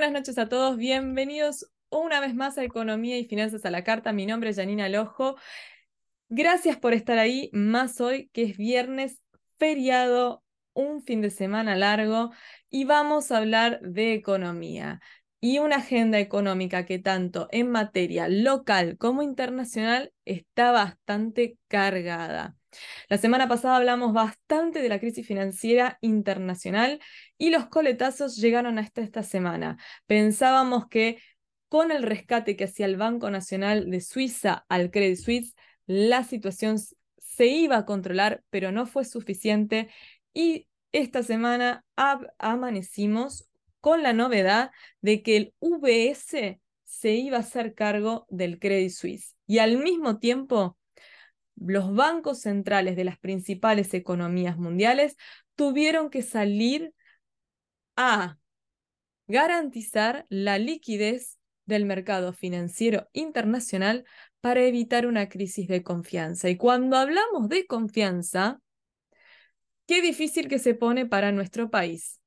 [0.00, 4.14] buenas noches a todos, bienvenidos una vez más a Economía y Finanzas a la Carta.
[4.14, 5.36] Mi nombre es Janina Lojo.
[6.30, 9.20] Gracias por estar ahí, más hoy que es viernes,
[9.58, 10.42] feriado,
[10.72, 12.30] un fin de semana largo
[12.70, 15.02] y vamos a hablar de economía
[15.38, 22.56] y una agenda económica que tanto en materia local como internacional está bastante cargada.
[23.08, 27.00] La semana pasada hablamos bastante de la crisis financiera internacional
[27.38, 29.76] y los coletazos llegaron hasta esta semana.
[30.06, 31.20] Pensábamos que
[31.68, 35.54] con el rescate que hacía el Banco Nacional de Suiza al Credit Suisse,
[35.86, 36.78] la situación
[37.18, 39.88] se iba a controlar, pero no fue suficiente
[40.34, 41.84] y esta semana
[42.38, 43.48] amanecimos
[43.80, 49.36] con la novedad de que el VS se iba a hacer cargo del Credit Suisse
[49.46, 50.76] y al mismo tiempo
[51.60, 55.16] los bancos centrales de las principales economías mundiales
[55.54, 56.94] tuvieron que salir
[57.96, 58.38] a
[59.26, 64.04] garantizar la liquidez del mercado financiero internacional
[64.40, 66.48] para evitar una crisis de confianza.
[66.48, 68.60] Y cuando hablamos de confianza,
[69.86, 72.19] qué difícil que se pone para nuestro país.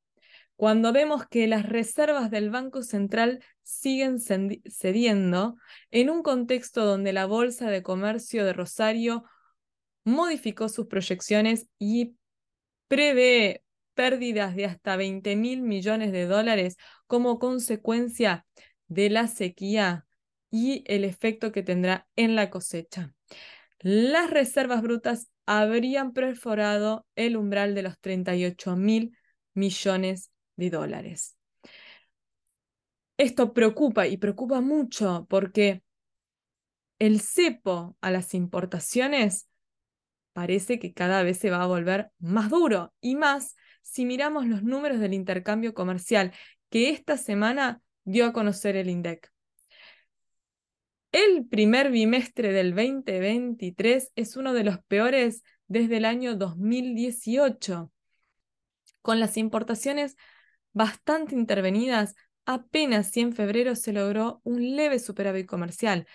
[0.64, 5.58] Cuando vemos que las reservas del Banco Central siguen cediendo
[5.92, 9.26] en un contexto donde la Bolsa de Comercio de Rosario
[10.06, 12.16] modificó sus proyecciones y
[12.88, 13.62] prevé
[13.94, 16.78] pérdidas de hasta 20 mil millones de dólares
[17.08, 18.46] como consecuencia
[18.88, 20.06] de la sequía
[20.50, 23.14] y el efecto que tendrá en la cosecha.
[23.80, 29.18] Las reservas brutas habrían perforado el umbral de los 38 mil
[29.54, 31.38] millones de dólares.
[33.18, 35.84] Esto preocupa y preocupa mucho porque
[37.00, 39.48] el cepo a las importaciones
[40.34, 44.64] parece que cada vez se va a volver más duro y más si miramos los
[44.64, 46.34] números del intercambio comercial
[46.70, 49.32] que esta semana dio a conocer el INDEC.
[51.12, 57.92] El primer bimestre del 2023 es uno de los peores desde el año 2018.
[59.04, 60.16] Con las importaciones
[60.74, 66.08] bastante intervenidas, apenas si en febrero se logró un leve superávit comercial,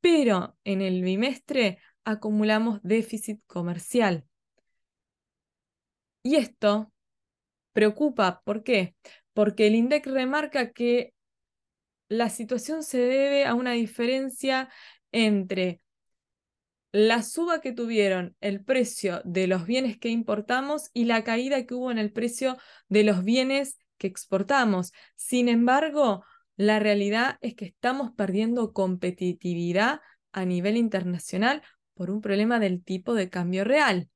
[0.00, 4.24] pero en el bimestre acumulamos déficit comercial.
[6.22, 6.92] Y esto
[7.72, 8.96] preocupa, ¿por qué?
[9.32, 11.12] Porque el INDEC remarca que
[12.08, 14.68] la situación se debe a una diferencia
[15.12, 15.80] entre
[16.92, 21.74] la suba que tuvieron el precio de los bienes que importamos y la caída que
[21.74, 22.56] hubo en el precio
[22.88, 24.92] de los bienes que exportamos.
[25.14, 26.24] Sin embargo,
[26.56, 30.00] la realidad es que estamos perdiendo competitividad
[30.32, 31.62] a nivel internacional
[31.94, 34.08] por un problema del tipo de cambio real.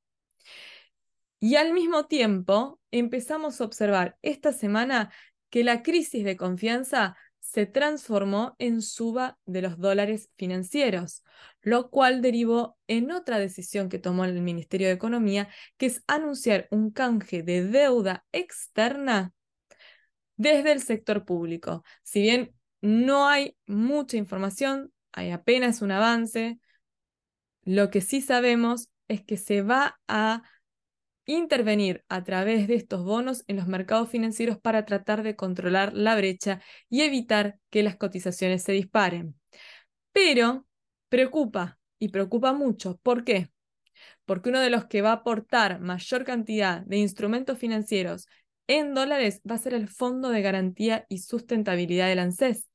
[1.39, 5.11] Y al mismo tiempo empezamos a observar esta semana
[5.49, 11.23] que la crisis de confianza se transformó en suba de los dólares financieros,
[11.61, 16.67] lo cual derivó en otra decisión que tomó el Ministerio de Economía, que es anunciar
[16.71, 19.33] un canje de deuda externa
[20.41, 21.83] desde el sector público.
[22.03, 26.59] Si bien no hay mucha información, hay apenas un avance,
[27.63, 30.41] lo que sí sabemos es que se va a
[31.25, 36.15] intervenir a través de estos bonos en los mercados financieros para tratar de controlar la
[36.15, 36.59] brecha
[36.89, 39.35] y evitar que las cotizaciones se disparen.
[40.11, 40.65] Pero
[41.09, 42.97] preocupa y preocupa mucho.
[43.03, 43.51] ¿Por qué?
[44.25, 48.27] Porque uno de los que va a aportar mayor cantidad de instrumentos financieros
[48.67, 52.69] en dólares va a ser el Fondo de Garantía y Sustentabilidad del ANSES.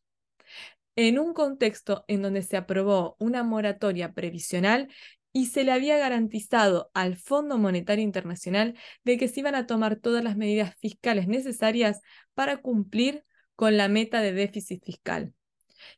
[0.97, 4.88] En un contexto en donde se aprobó una moratoria previsional
[5.32, 8.74] y se le había garantizado al Fondo Monetario Internacional
[9.04, 12.00] de que se iban a tomar todas las medidas fiscales necesarias
[12.32, 13.24] para cumplir
[13.54, 15.34] con la meta de déficit fiscal.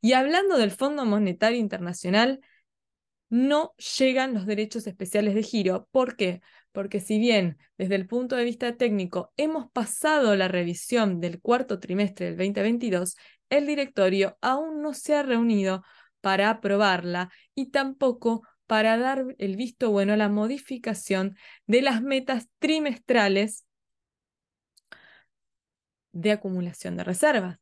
[0.00, 2.41] Y hablando del Fondo Monetario Internacional,
[3.31, 5.88] no llegan los derechos especiales de giro.
[5.93, 6.41] ¿Por qué?
[6.78, 11.81] Porque si bien desde el punto de vista técnico hemos pasado la revisión del cuarto
[11.81, 13.17] trimestre del 2022,
[13.50, 15.82] el directorio aún no se ha reunido
[16.20, 21.35] para aprobarla y tampoco para dar el visto bueno a la modificación
[21.67, 23.67] de las metas trimestrales
[26.12, 27.58] de acumulación de reservas.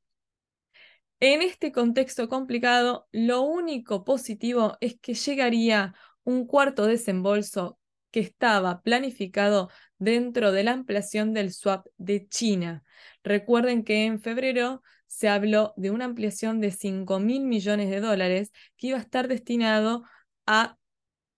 [1.20, 7.78] En este contexto complicado, lo único positivo es que llegaría un cuarto desembolso
[8.16, 9.68] que estaba planificado
[9.98, 12.82] dentro de la ampliación del swap de China.
[13.22, 18.52] Recuerden que en febrero se habló de una ampliación de 5 mil millones de dólares
[18.78, 20.04] que iba a estar destinado
[20.46, 20.78] a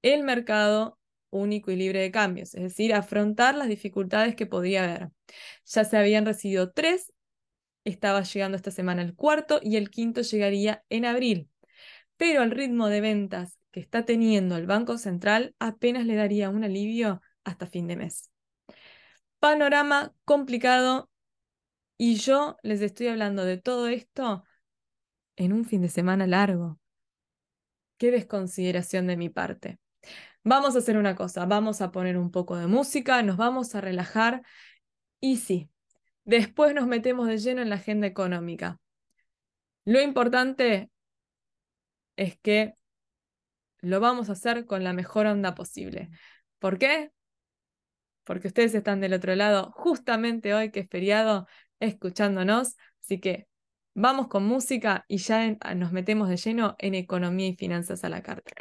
[0.03, 5.09] el mercado único y libre de cambios, es decir, afrontar las dificultades que podía haber.
[5.65, 7.13] Ya se habían recibido tres
[7.83, 11.49] estaba llegando esta semana el cuarto y el quinto llegaría en abril.
[12.17, 17.21] Pero el ritmo de ventas está teniendo el Banco Central apenas le daría un alivio
[17.45, 18.31] hasta fin de mes.
[19.39, 21.11] Panorama complicado
[21.97, 24.45] y yo les estoy hablando de todo esto
[25.37, 26.79] en un fin de semana largo.
[27.97, 29.79] Qué desconsideración de mi parte.
[30.45, 33.81] Vamos a hacer una cosa, vamos a poner un poco de música, nos vamos a
[33.81, 34.43] relajar
[35.21, 35.69] y sí,
[36.25, 38.79] después nos metemos de lleno en la agenda económica.
[39.85, 40.91] Lo importante
[42.17, 42.75] es que
[43.81, 46.11] lo vamos a hacer con la mejor onda posible.
[46.59, 47.13] ¿Por qué?
[48.25, 51.47] Porque ustedes están del otro lado justamente hoy que es feriado
[51.81, 53.49] escuchándonos, así que
[53.95, 58.23] vamos con música y ya nos metemos de lleno en economía y finanzas a la
[58.23, 58.53] carta.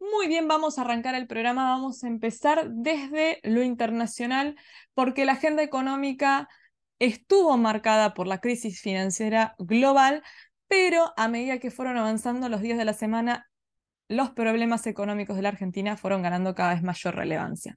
[0.00, 4.56] Muy bien, vamos a arrancar el programa, vamos a empezar desde lo internacional,
[4.94, 6.48] porque la agenda económica
[7.02, 10.22] estuvo marcada por la crisis financiera global,
[10.68, 13.50] pero a medida que fueron avanzando los días de la semana,
[14.08, 17.76] los problemas económicos de la Argentina fueron ganando cada vez mayor relevancia.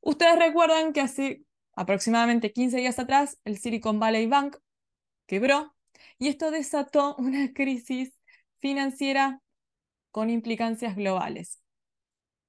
[0.00, 1.42] Ustedes recuerdan que hace
[1.74, 4.58] aproximadamente 15 días atrás el Silicon Valley Bank
[5.26, 5.74] quebró
[6.18, 8.12] y esto desató una crisis
[8.60, 9.40] financiera
[10.12, 11.60] con implicancias globales.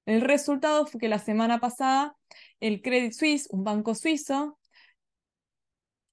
[0.05, 2.15] El resultado fue que la semana pasada
[2.59, 4.59] el Credit Suisse, un banco suizo,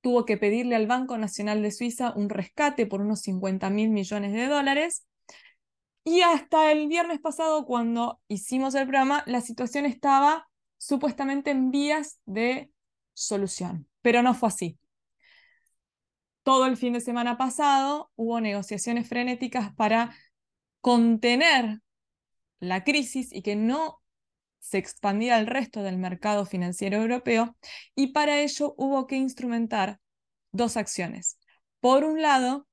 [0.00, 4.32] tuvo que pedirle al Banco Nacional de Suiza un rescate por unos 50 mil millones
[4.32, 5.06] de dólares.
[6.04, 10.48] Y hasta el viernes pasado, cuando hicimos el programa, la situación estaba
[10.78, 12.70] supuestamente en vías de
[13.12, 14.78] solución, pero no fue así.
[16.42, 20.14] Todo el fin de semana pasado hubo negociaciones frenéticas para
[20.80, 21.80] contener
[22.60, 23.97] la crisis y que no
[24.58, 27.56] se expandiera al resto del mercado financiero europeo
[27.94, 30.00] y para ello hubo que instrumentar
[30.52, 31.38] dos acciones.
[31.80, 32.66] Por un lado,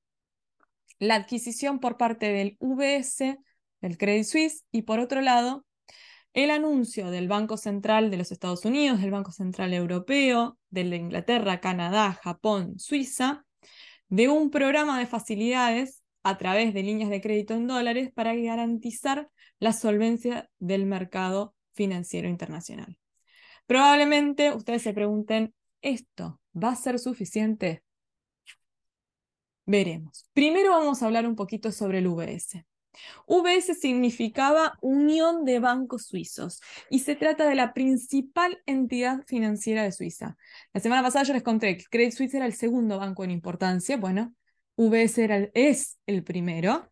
[0.98, 3.38] la adquisición por parte del VS,
[3.80, 5.64] del Credit Suisse, y por otro lado,
[6.32, 11.60] el anuncio del Banco Central de los Estados Unidos, del Banco Central Europeo, de Inglaterra,
[11.60, 13.44] Canadá, Japón, Suiza,
[14.08, 19.30] de un programa de facilidades a través de líneas de crédito en dólares para garantizar
[19.58, 22.98] la solvencia del mercado financiero internacional.
[23.66, 27.82] Probablemente ustedes se pregunten, ¿esto va a ser suficiente?
[29.66, 30.28] Veremos.
[30.32, 32.64] Primero vamos a hablar un poquito sobre el VS.
[33.26, 39.92] VS significaba Unión de Bancos Suizos y se trata de la principal entidad financiera de
[39.92, 40.36] Suiza.
[40.72, 43.96] La semana pasada yo les conté que Credit Suisse era el segundo banco en importancia.
[43.96, 44.34] Bueno,
[44.76, 46.90] VS es el primero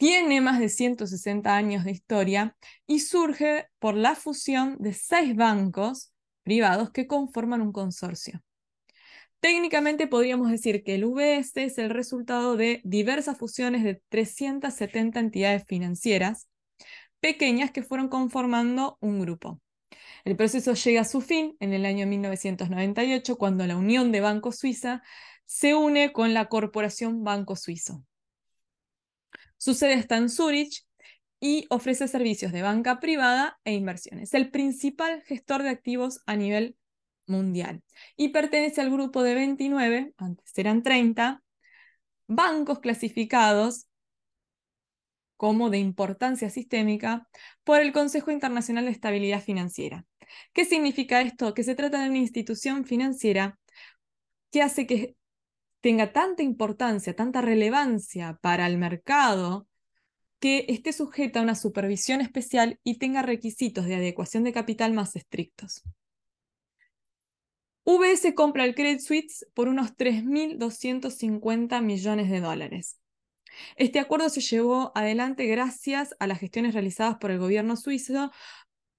[0.00, 2.56] tiene más de 160 años de historia
[2.86, 6.10] y surge por la fusión de seis bancos
[6.42, 8.42] privados que conforman un consorcio.
[9.40, 15.64] Técnicamente podríamos decir que el VS es el resultado de diversas fusiones de 370 entidades
[15.66, 16.48] financieras
[17.20, 19.60] pequeñas que fueron conformando un grupo.
[20.24, 24.60] El proceso llega a su fin en el año 1998 cuando la Unión de Bancos
[24.60, 25.02] Suiza
[25.44, 28.02] se une con la Corporación Banco Suizo.
[29.60, 30.86] Su sede está en Zurich
[31.38, 34.32] y ofrece servicios de banca privada e inversiones.
[34.32, 36.78] El principal gestor de activos a nivel
[37.26, 37.82] mundial
[38.16, 41.42] y pertenece al grupo de 29, antes eran 30,
[42.26, 43.86] bancos clasificados
[45.36, 47.28] como de importancia sistémica
[47.62, 50.06] por el Consejo Internacional de Estabilidad Financiera.
[50.54, 51.52] ¿Qué significa esto?
[51.52, 53.58] Que se trata de una institución financiera
[54.50, 55.16] que hace que
[55.80, 59.66] tenga tanta importancia, tanta relevancia para el mercado,
[60.40, 65.14] que esté sujeta a una supervisión especial y tenga requisitos de adecuación de capital más
[65.14, 65.82] estrictos.
[67.84, 72.98] VS compra el Credit Suisse por unos 3.250 millones de dólares.
[73.76, 78.30] Este acuerdo se llevó adelante gracias a las gestiones realizadas por el gobierno suizo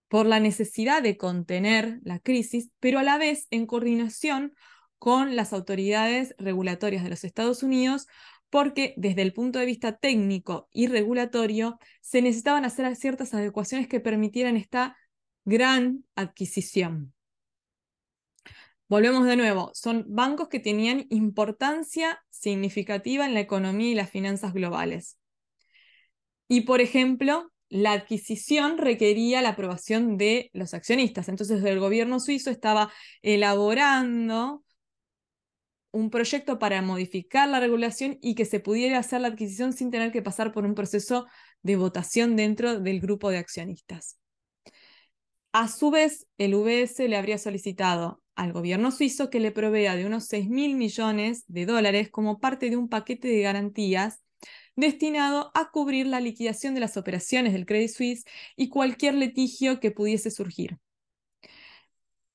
[0.08, 4.54] por la necesidad de contener la crisis, pero a la vez en coordinación
[5.02, 8.06] con las autoridades regulatorias de los Estados Unidos,
[8.52, 14.00] porque desde el punto de vista técnico y regulatorio se necesitaban hacer ciertas adecuaciones que
[14.00, 14.96] permitieran esta
[15.44, 17.16] gran adquisición.
[18.88, 24.54] Volvemos de nuevo, son bancos que tenían importancia significativa en la economía y las finanzas
[24.54, 25.18] globales.
[26.48, 31.28] Y, por ejemplo, la adquisición requería la aprobación de los accionistas.
[31.28, 32.92] Entonces, el gobierno suizo estaba
[33.24, 34.64] elaborando
[35.92, 40.12] un proyecto para modificar la regulación y que se pudiera hacer la adquisición sin tener
[40.12, 41.28] que pasar por un proceso
[41.64, 44.18] de votación dentro del grupo de accionistas.
[45.54, 50.06] A su vez, el UBS le habría solicitado al gobierno suizo que le provea de
[50.06, 54.24] unos 6 mil millones de dólares como parte de un paquete de garantías
[54.76, 59.92] destinado a cubrir la liquidación de las operaciones del Credit Suisse y cualquier litigio que
[59.92, 60.80] pudiese surgir.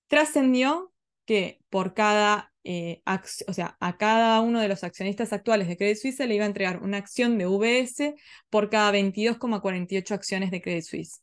[0.09, 0.93] Trascendió
[1.25, 3.01] que por cada, eh,
[3.47, 6.45] o sea, a cada uno de los accionistas actuales de Credit Suisse se le iba
[6.45, 8.15] a entregar una acción de UBS
[8.51, 11.23] por cada 22,48 acciones de Credit Suisse.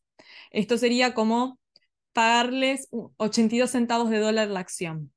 [0.52, 1.60] Esto sería como
[2.14, 5.12] pagarles 82 centavos de dólar la acción.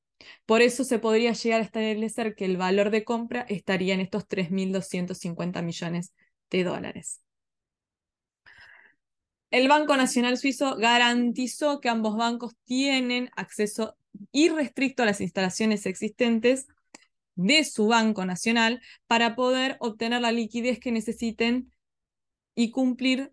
[0.47, 4.27] Por eso se podría llegar a establecer que el valor de compra estaría en estos
[4.27, 6.13] 3.250 millones
[6.51, 7.21] de dólares.
[9.53, 13.97] El Banco Nacional Suizo garantizó que ambos bancos tienen acceso
[14.33, 16.67] irrestricto a las instalaciones existentes
[17.35, 21.73] de su Banco Nacional para poder obtener la liquidez que necesiten
[22.55, 23.33] y cumplir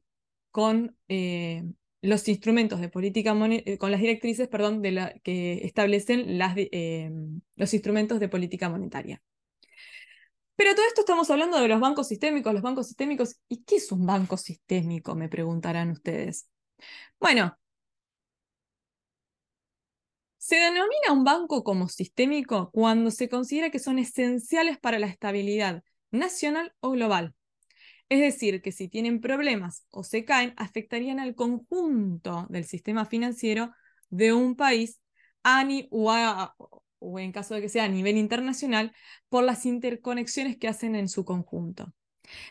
[0.52, 1.64] con eh,
[2.02, 6.26] los instrumentos de política eh, con las directrices, perdón, de la, que establecen
[6.58, 7.10] eh,
[7.56, 9.22] los instrumentos de política monetaria.
[10.56, 13.38] Pero todo esto estamos hablando de los bancos sistémicos, los bancos sistémicos.
[13.48, 15.16] ¿Y qué es un banco sistémico?
[15.16, 16.48] Me preguntarán ustedes.
[17.20, 17.58] Bueno,
[20.44, 25.86] se denomina un banco como sistémico cuando se considera que son esenciales para la estabilidad
[26.12, 27.34] nacional o global.
[28.10, 33.72] Es decir, que si tienen problemas o se caen, afectarían al conjunto del sistema financiero
[34.10, 35.00] de un país
[35.90, 38.94] o, en caso de que sea a nivel internacional
[39.30, 41.94] por las interconexiones que hacen en su conjunto.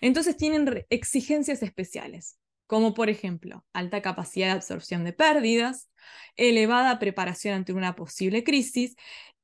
[0.01, 2.39] Entonces tienen exigencias especiales,
[2.73, 5.91] como por ejemplo alta capacidad de absorción de pérdidas,
[6.37, 8.97] elevada preparación ante una posible crisis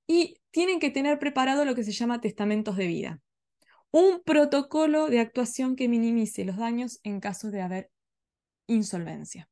[0.07, 3.21] y tienen que tener preparado lo que se llama testamentos de vida
[3.91, 7.91] un protocolo de actuación que minimice los daños en caso de haber
[8.67, 9.51] insolvencia.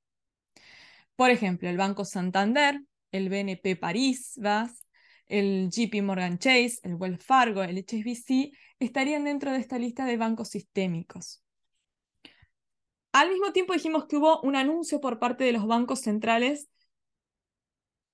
[1.15, 2.81] Por ejemplo, el Banco Santander,
[3.13, 4.87] el BNP Paribas,
[5.27, 10.17] el JP Morgan Chase, el Wells Fargo, el HSBC estarían dentro de esta lista de
[10.17, 11.43] bancos sistémicos.
[13.17, 16.69] Al mismo tiempo dijimos que hubo un anuncio por parte de los bancos centrales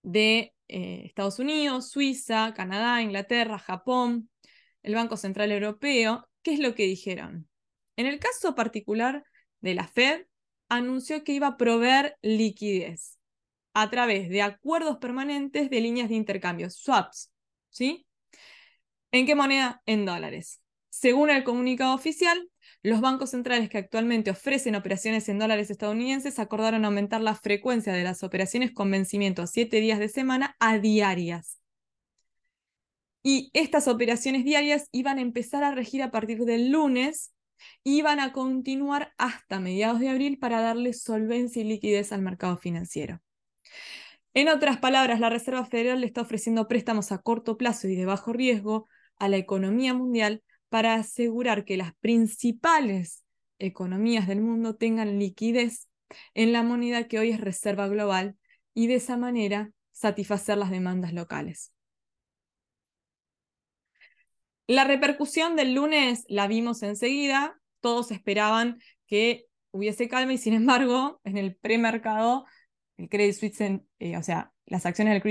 [0.05, 4.31] de eh, Estados Unidos, Suiza, Canadá, Inglaterra, Japón,
[4.85, 7.49] el Banco Central Europeo, ¿qué es lo que dijeron?
[7.97, 9.25] En el caso particular
[9.61, 10.27] de la Fed,
[10.69, 13.19] anunció que iba a proveer liquidez
[13.75, 17.33] a través de acuerdos permanentes de líneas de intercambio, swaps.
[17.71, 18.07] ¿Sí?
[19.11, 19.83] ¿En qué moneda?
[19.85, 20.63] En dólares.
[20.91, 22.52] Según el comunicado oficial,
[22.83, 28.03] los bancos centrales que actualmente ofrecen operaciones en dólares estadounidenses acordaron aumentar la frecuencia de
[28.03, 31.61] las operaciones con vencimiento a siete días de semana a diarias.
[33.23, 37.33] Y estas operaciones diarias iban a empezar a regir a partir del lunes
[37.85, 42.57] y iban a continuar hasta mediados de abril para darle solvencia y liquidez al mercado
[42.57, 43.21] financiero.
[44.35, 48.07] En otras palabras, la Reserva Federal le está ofreciendo préstamos a corto plazo y de
[48.07, 53.27] bajo riesgo a la economía mundial para asegurar que las principales
[53.59, 55.87] economías del mundo tengan liquidez
[56.33, 58.39] en la moneda que hoy es reserva global
[58.73, 61.75] y de esa manera satisfacer las demandas locales.
[64.67, 71.21] La repercusión del lunes la vimos enseguida, todos esperaban que hubiese calma y sin embargo,
[71.25, 72.47] en el premercado,
[73.09, 75.23] Credit Suisse, eh, o sea, las acciones del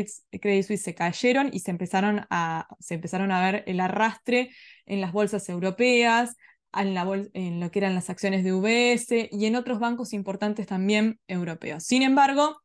[0.41, 4.51] Credit Suisse se cayeron y se empezaron, a, se empezaron a ver el arrastre
[4.85, 6.35] en las bolsas europeas,
[6.73, 6.95] en,
[7.33, 11.83] en lo que eran las acciones de UBS y en otros bancos importantes también europeos.
[11.83, 12.61] Sin embargo,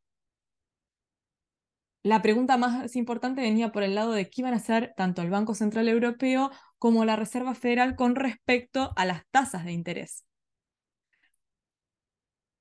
[2.06, 5.30] la pregunta más importante venía por el lado de qué iban a hacer tanto el
[5.30, 10.25] Banco Central Europeo como la Reserva Federal con respecto a las tasas de interés.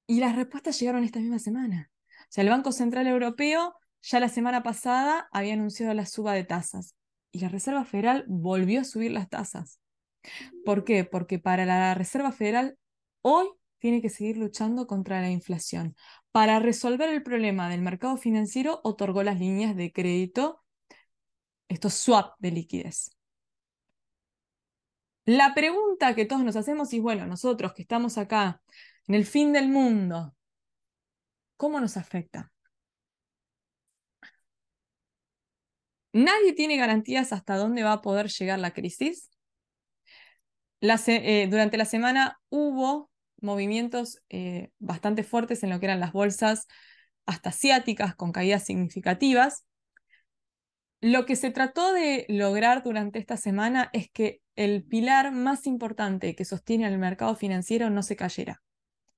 [0.08, 1.92] Y las respuestas llegaron esta misma semana.
[2.26, 6.44] O sea, el Banco Central Europeo ya la semana pasada había anunciado la suba de
[6.44, 6.96] tasas
[7.32, 9.80] y la Reserva Federal volvió a subir las tasas.
[10.64, 11.04] ¿Por qué?
[11.04, 12.78] Porque para la Reserva Federal
[13.22, 13.48] hoy
[13.80, 15.96] tiene que seguir luchando contra la inflación.
[16.32, 20.64] Para resolver el problema del mercado financiero, otorgó las líneas de crédito,
[21.68, 23.16] estos swap de liquidez.
[25.26, 28.62] La pregunta que todos nos hacemos es, bueno, nosotros que estamos acá
[29.08, 30.35] en el fin del mundo,
[31.58, 32.52] ¿cómo nos afecta?
[36.14, 39.30] Nadie tiene garantías hasta dónde va a poder llegar la crisis.
[40.82, 43.10] Eh, durante la semana hubo
[43.42, 46.68] movimientos eh, bastante fuertes en lo que eran las bolsas
[47.26, 49.66] hasta asiáticas con caídas significativas.
[51.02, 56.36] Lo que se trató de lograr durante esta semana es que el pilar más importante
[56.36, 58.62] que sostiene al mercado financiero no se cayera,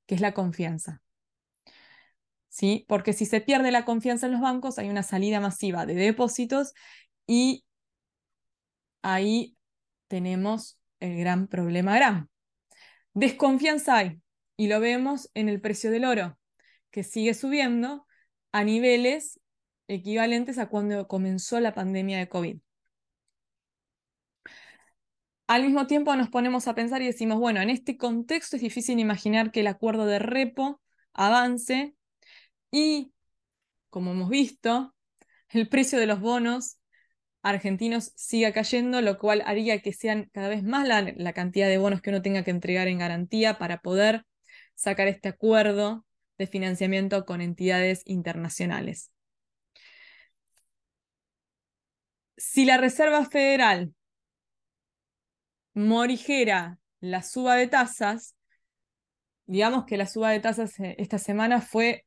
[0.05, 1.01] que es la confianza.
[2.57, 2.85] ¿Sí?
[2.87, 6.73] Porque si se pierde la confianza en los bancos, hay una salida masiva de depósitos
[7.27, 7.65] y
[9.03, 9.55] ahí
[10.07, 12.29] tenemos el gran problema gran.
[13.13, 14.21] Desconfianza hay,
[14.57, 16.39] y lo vemos en el precio del oro,
[16.89, 18.07] que sigue subiendo
[18.51, 19.39] a niveles
[19.87, 22.57] equivalentes a cuando comenzó la pandemia de COVID.
[25.45, 28.97] Al mismo tiempo nos ponemos a pensar y decimos, bueno, en este contexto es difícil
[28.99, 30.81] imaginar que el acuerdo de repo
[31.13, 31.96] avance
[32.77, 33.13] y,
[33.89, 34.95] como hemos visto,
[35.49, 36.77] el precio de los bonos
[37.41, 41.77] argentinos siga cayendo, lo cual haría que sean cada vez más la, la cantidad de
[41.77, 44.25] bonos que uno tenga que entregar en garantía para poder
[44.75, 46.05] sacar este acuerdo
[46.37, 49.11] de financiamiento con entidades internacionales.
[52.37, 53.93] Si la Reserva Federal
[55.73, 58.35] morigera la suba de tasas,
[59.45, 62.06] digamos que la suba de tasas eh, esta semana fue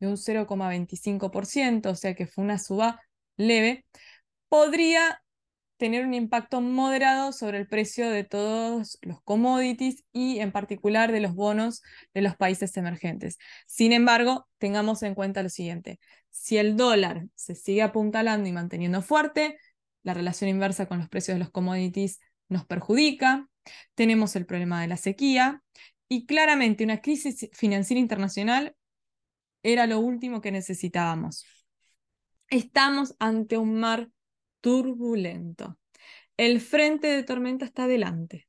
[0.00, 3.00] de un 0,25%, o sea que fue una suba
[3.36, 3.84] leve,
[4.48, 5.20] podría
[5.76, 11.20] tener un impacto moderado sobre el precio de todos los commodities y en particular de
[11.20, 11.82] los bonos
[12.14, 13.38] de los países emergentes.
[13.66, 15.98] Sin embargo, tengamos en cuenta lo siguiente,
[16.30, 19.58] si el dólar se sigue apuntalando y manteniendo fuerte,
[20.02, 23.48] la relación inversa con los precios de los commodities nos perjudica,
[23.94, 25.62] tenemos el problema de la sequía
[26.08, 28.76] y claramente una crisis financiera internacional
[29.64, 31.44] era lo último que necesitábamos.
[32.48, 34.10] Estamos ante un mar
[34.60, 35.78] turbulento.
[36.36, 38.46] El frente de tormenta está delante.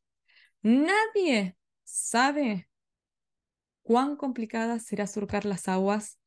[0.62, 2.70] Nadie sabe
[3.82, 6.20] cuán complicada será surcar las aguas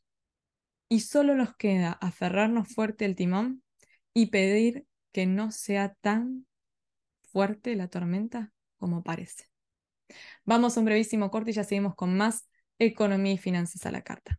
[0.89, 3.63] y solo nos queda aferrarnos fuerte al timón
[4.15, 6.47] y pedir que no sea tan
[7.31, 9.45] fuerte la tormenta como parece.
[10.45, 14.03] Vamos a un brevísimo corte y ya seguimos con más economía y finanzas a la
[14.03, 14.39] carta.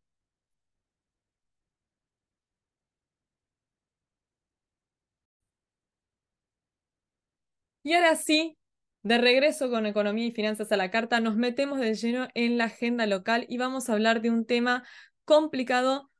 [7.89, 8.55] Y ahora sí,
[9.01, 12.65] de regreso con economía y finanzas a la carta, nos metemos de lleno en la
[12.65, 14.83] agenda local y vamos a hablar de un tema
[15.25, 16.11] complicado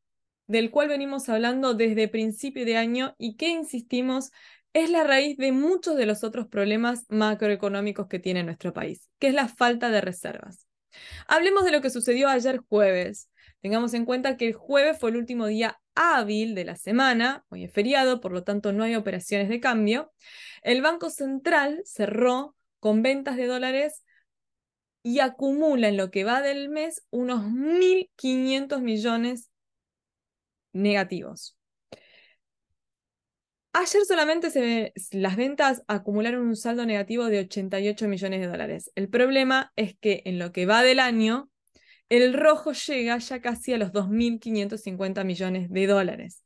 [0.48, 4.32] del cual venimos hablando desde principio de año y que insistimos
[4.74, 9.28] es la raíz de muchos de los otros problemas macroeconómicos que tiene nuestro país, que
[9.28, 10.66] es la falta de reservas.
[11.28, 13.29] Hablemos de lo que sucedió ayer jueves.
[13.62, 17.66] Tengamos en cuenta que el jueves fue el último día hábil de la semana, hoy
[17.66, 20.14] es feriado, por lo tanto no hay operaciones de cambio.
[20.62, 24.06] El Banco Central cerró con ventas de dólares
[25.04, 29.50] y acumula en lo que va del mes unos 1.500 millones
[30.72, 31.58] negativos.
[33.74, 38.92] Ayer solamente se, las ventas acumularon un saldo negativo de 88 millones de dólares.
[38.96, 41.50] El problema es que en lo que va del año,
[42.10, 46.44] el rojo llega ya casi a los 2.550 millones de dólares.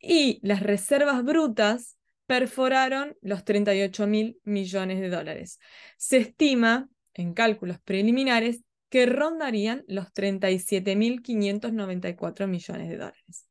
[0.00, 5.58] Y las reservas brutas perforaron los 38 mil millones de dólares.
[5.98, 13.46] Se estima, en cálculos preliminares, que rondarían los 37.594 millones de dólares.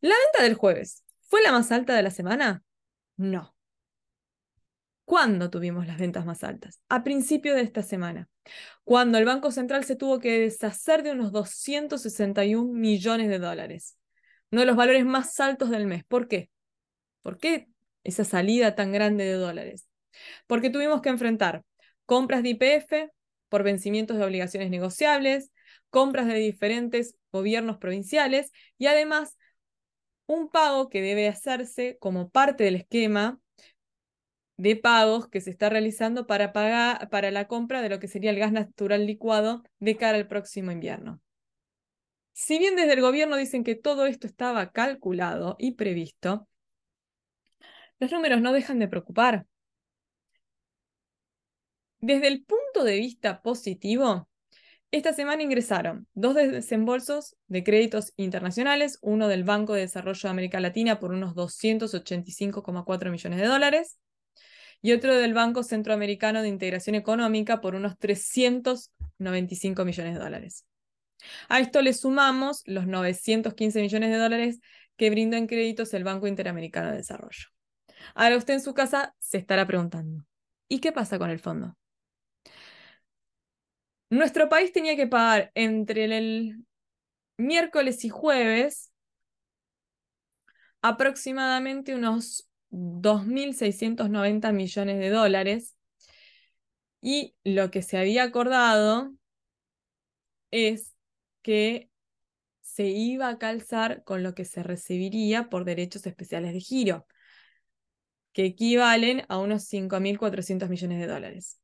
[0.00, 2.62] La venta del jueves, ¿fue la más alta de la semana?
[3.16, 3.55] No.
[5.06, 6.80] ¿Cuándo tuvimos las ventas más altas?
[6.88, 8.28] A principio de esta semana,
[8.82, 13.96] cuando el Banco Central se tuvo que deshacer de unos 261 millones de dólares,
[14.50, 16.04] uno de los valores más altos del mes.
[16.04, 16.50] ¿Por qué?
[17.22, 17.68] ¿Por qué
[18.02, 19.88] esa salida tan grande de dólares?
[20.48, 21.62] Porque tuvimos que enfrentar
[22.04, 23.10] compras de IPF
[23.48, 25.52] por vencimientos de obligaciones negociables,
[25.88, 29.36] compras de diferentes gobiernos provinciales y además
[30.26, 33.38] un pago que debe hacerse como parte del esquema
[34.56, 38.30] de pagos que se está realizando para, pagar, para la compra de lo que sería
[38.30, 41.20] el gas natural licuado de cara al próximo invierno.
[42.32, 46.48] Si bien desde el gobierno dicen que todo esto estaba calculado y previsto,
[47.98, 49.46] los números no dejan de preocupar.
[52.00, 54.28] Desde el punto de vista positivo,
[54.90, 60.60] esta semana ingresaron dos desembolsos de créditos internacionales, uno del Banco de Desarrollo de América
[60.60, 63.98] Latina por unos 285,4 millones de dólares
[64.86, 70.64] y otro del Banco Centroamericano de Integración Económica por unos 395 millones de dólares.
[71.48, 74.60] A esto le sumamos los 915 millones de dólares
[74.96, 77.48] que brinda en créditos el Banco Interamericano de Desarrollo.
[78.14, 80.24] Ahora usted en su casa se estará preguntando,
[80.68, 81.76] ¿y qué pasa con el fondo?
[84.08, 86.64] Nuestro país tenía que pagar entre el
[87.36, 88.92] miércoles y jueves
[90.80, 95.76] aproximadamente unos 2.690 millones de dólares
[97.00, 99.12] y lo que se había acordado
[100.50, 100.94] es
[101.42, 101.90] que
[102.60, 107.06] se iba a calzar con lo que se recibiría por derechos especiales de giro,
[108.32, 111.58] que equivalen a unos 5.400 millones de dólares.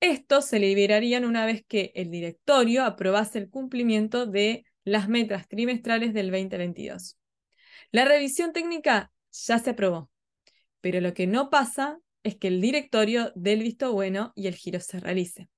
[0.00, 6.14] Estos se liberarían una vez que el directorio aprobase el cumplimiento de las metas trimestrales
[6.14, 7.18] del 2022.
[7.90, 10.10] La revisión técnica ya se aprobó,
[10.80, 14.54] pero lo que no pasa es que el directorio dé el visto bueno y el
[14.54, 15.48] giro se realice.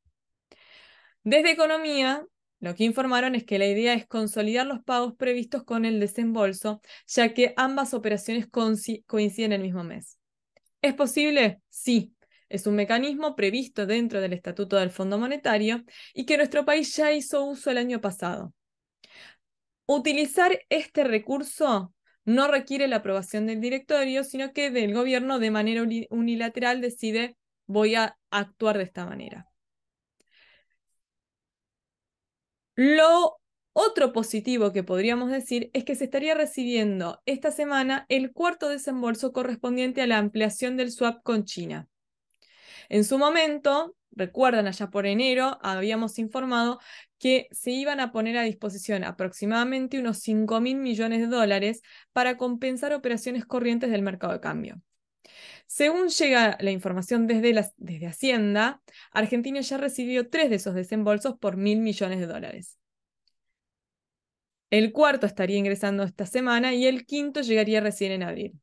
[1.23, 2.25] Desde Economía,
[2.61, 6.81] lo que informaron es que la idea es consolidar los pagos previstos con el desembolso,
[7.07, 10.19] ya que ambas operaciones coinciden el mismo mes.
[10.81, 11.61] ¿Es posible?
[11.69, 12.15] Sí,
[12.49, 17.13] es un mecanismo previsto dentro del Estatuto del Fondo Monetario y que nuestro país ya
[17.13, 18.55] hizo uso el año pasado.
[19.87, 25.83] Utilizar este recurso no requiere la aprobación del directorio, sino que del gobierno de manera
[26.11, 29.49] unilateral decide voy a actuar de esta manera.
[32.77, 33.37] Lo
[33.73, 39.33] otro positivo que podríamos decir es que se estaría recibiendo esta semana el cuarto desembolso
[39.33, 41.89] correspondiente a la ampliación del swap con China.
[42.89, 46.81] En su momento, recuerdan allá por enero, habíamos informado
[47.19, 52.37] que se iban a poner a disposición aproximadamente unos 5 mil millones de dólares para
[52.37, 54.81] compensar operaciones corrientes del mercado de cambio.
[55.67, 61.57] Según llega la información desde, desde Hacienda, Argentina ya recibió tres de esos desembolsos por
[61.57, 62.79] mil millones de dólares.
[64.71, 68.61] El cuarto estaría ingresando esta semana y el quinto llegaría recién en abril.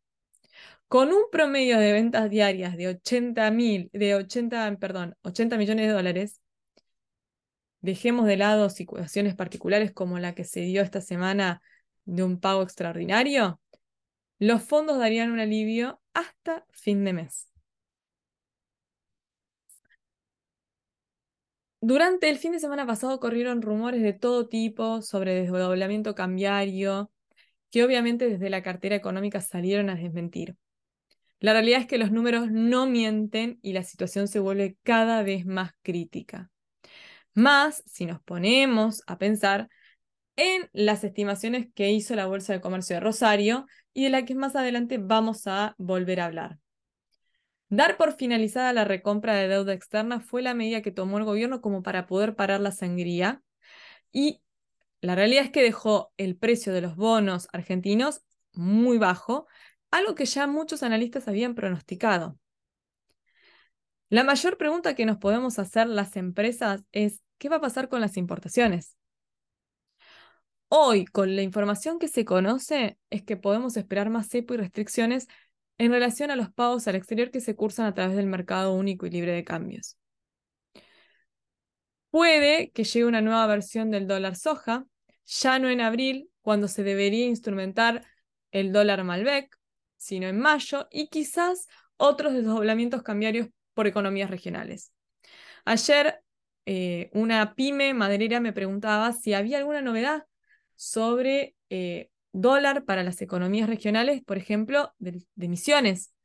[0.91, 5.93] Con un promedio de ventas diarias de 80, mil, de 80, perdón, 80 millones de
[5.93, 6.41] dólares,
[7.80, 11.62] dejemos de lado situaciones particulares como la que se dio esta semana
[12.04, 13.62] de un pago extraordinario,
[14.38, 17.49] los fondos darían un alivio hasta fin de mes.
[21.80, 27.12] Durante el fin de semana pasado corrieron rumores de todo tipo sobre desdoblamiento cambiario,
[27.69, 30.58] que obviamente desde la cartera económica salieron a desmentir.
[31.41, 35.47] La realidad es que los números no mienten y la situación se vuelve cada vez
[35.47, 36.51] más crítica.
[37.34, 39.67] Más si nos ponemos a pensar
[40.36, 44.36] en las estimaciones que hizo la Bolsa de Comercio de Rosario y de la que
[44.36, 46.60] más adelante vamos a volver a hablar.
[47.69, 51.60] Dar por finalizada la recompra de deuda externa fue la medida que tomó el gobierno
[51.60, 53.41] como para poder parar la sangría
[54.12, 54.43] y
[54.99, 58.21] la realidad es que dejó el precio de los bonos argentinos
[58.54, 59.47] muy bajo
[59.91, 62.38] algo que ya muchos analistas habían pronosticado.
[64.10, 68.01] La mayor pregunta que nos podemos hacer las empresas es, ¿qué va a pasar con
[68.01, 68.97] las importaciones?
[70.67, 75.27] Hoy, con la información que se conoce, es que podemos esperar más cepo y restricciones
[75.77, 79.06] en relación a los pagos al exterior que se cursan a través del mercado único
[79.06, 79.97] y libre de cambios.
[82.10, 84.86] Puede que llegue una nueva versión del dólar soja,
[85.25, 88.06] ya no en abril, cuando se debería instrumentar
[88.51, 89.58] el dólar Malbec,
[90.02, 94.92] sino en mayo, y quizás otros desdoblamientos cambiarios por economías regionales.
[95.64, 96.24] Ayer
[96.66, 100.26] eh, una pyme maderera me preguntaba si había alguna novedad
[100.76, 106.16] sobre eh, dólar para las economías regionales, por ejemplo, de, de Misiones.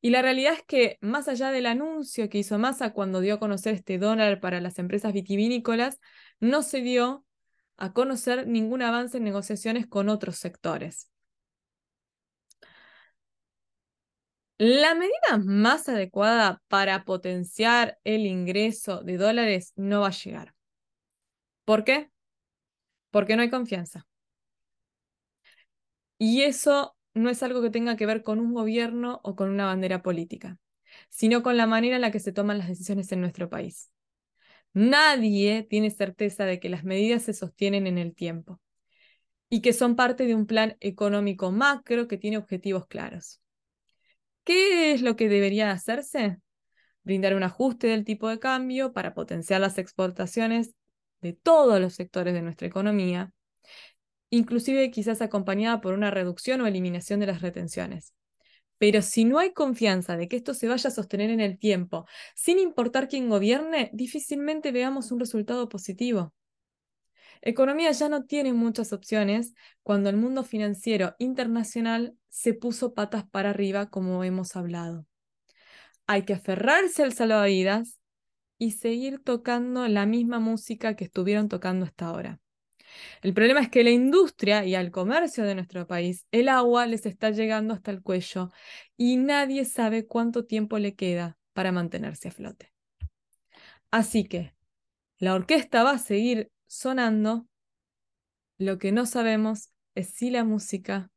[0.00, 3.40] Y la realidad es que más allá del anuncio que hizo Massa cuando dio a
[3.40, 5.98] conocer este dólar para las empresas vitivinícolas,
[6.38, 7.24] no se dio
[7.76, 11.10] a conocer ningún avance en negociaciones con otros sectores.
[14.58, 20.54] La medida más adecuada para potenciar el ingreso de dólares no va a llegar.
[21.64, 22.10] ¿Por qué?
[23.10, 24.06] Porque no hay confianza.
[26.18, 29.66] Y eso no es algo que tenga que ver con un gobierno o con una
[29.66, 30.58] bandera política,
[31.08, 33.90] sino con la manera en la que se toman las decisiones en nuestro país.
[34.74, 38.60] Nadie tiene certeza de que las medidas se sostienen en el tiempo
[39.50, 43.40] y que son parte de un plan económico macro que tiene objetivos claros.
[44.46, 46.38] ¿Qué es lo que debería hacerse?
[47.02, 50.72] Brindar un ajuste del tipo de cambio para potenciar las exportaciones
[51.20, 53.32] de todos los sectores de nuestra economía,
[54.30, 58.14] inclusive quizás acompañada por una reducción o eliminación de las retenciones.
[58.78, 62.06] Pero si no hay confianza de que esto se vaya a sostener en el tiempo,
[62.36, 66.32] sin importar quién gobierne, difícilmente veamos un resultado positivo.
[67.42, 73.50] Economía ya no tiene muchas opciones cuando el mundo financiero internacional se puso patas para
[73.50, 75.06] arriba, como hemos hablado.
[76.06, 77.98] Hay que aferrarse al salvavidas
[78.58, 82.40] y seguir tocando la misma música que estuvieron tocando hasta ahora.
[83.22, 87.06] El problema es que la industria y al comercio de nuestro país, el agua les
[87.06, 88.50] está llegando hasta el cuello
[88.96, 92.72] y nadie sabe cuánto tiempo le queda para mantenerse a flote.
[93.90, 94.54] Así que
[95.18, 97.46] la orquesta va a seguir sonando,
[98.58, 101.10] Lo que no sabemos es si la música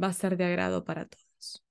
[0.00, 1.64] va a ser de agrado para todos.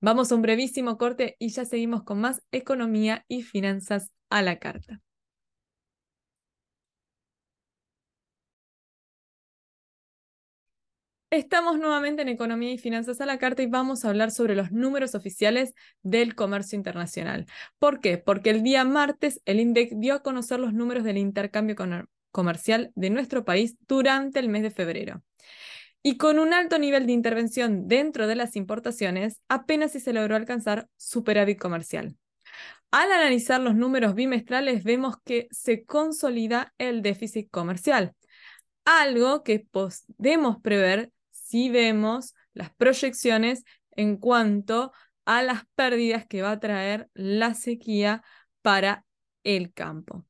[0.00, 4.58] Vamos a un brevísimo corte y ya seguimos con más economía y finanzas a la
[4.58, 5.00] carta.
[11.30, 14.70] Estamos nuevamente en Economía y Finanzas a la Carta y vamos a hablar sobre los
[14.70, 17.46] números oficiales del comercio internacional.
[17.80, 18.18] ¿Por qué?
[18.18, 21.74] Porque el día martes el INDEC dio a conocer los números del intercambio
[22.34, 25.22] comercial de nuestro país durante el mes de febrero.
[26.02, 30.34] Y con un alto nivel de intervención dentro de las importaciones, apenas si se logró
[30.34, 32.16] alcanzar superávit comercial.
[32.90, 38.14] Al analizar los números bimestrales, vemos que se consolida el déficit comercial,
[38.84, 44.92] algo que podemos prever si vemos las proyecciones en cuanto
[45.24, 48.22] a las pérdidas que va a traer la sequía
[48.60, 49.04] para
[49.44, 50.24] el campo.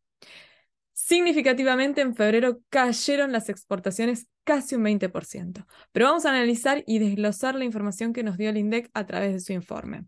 [1.06, 7.56] Significativamente en febrero cayeron las exportaciones casi un 20%, pero vamos a analizar y desglosar
[7.56, 10.06] la información que nos dio el INDEC a través de su informe.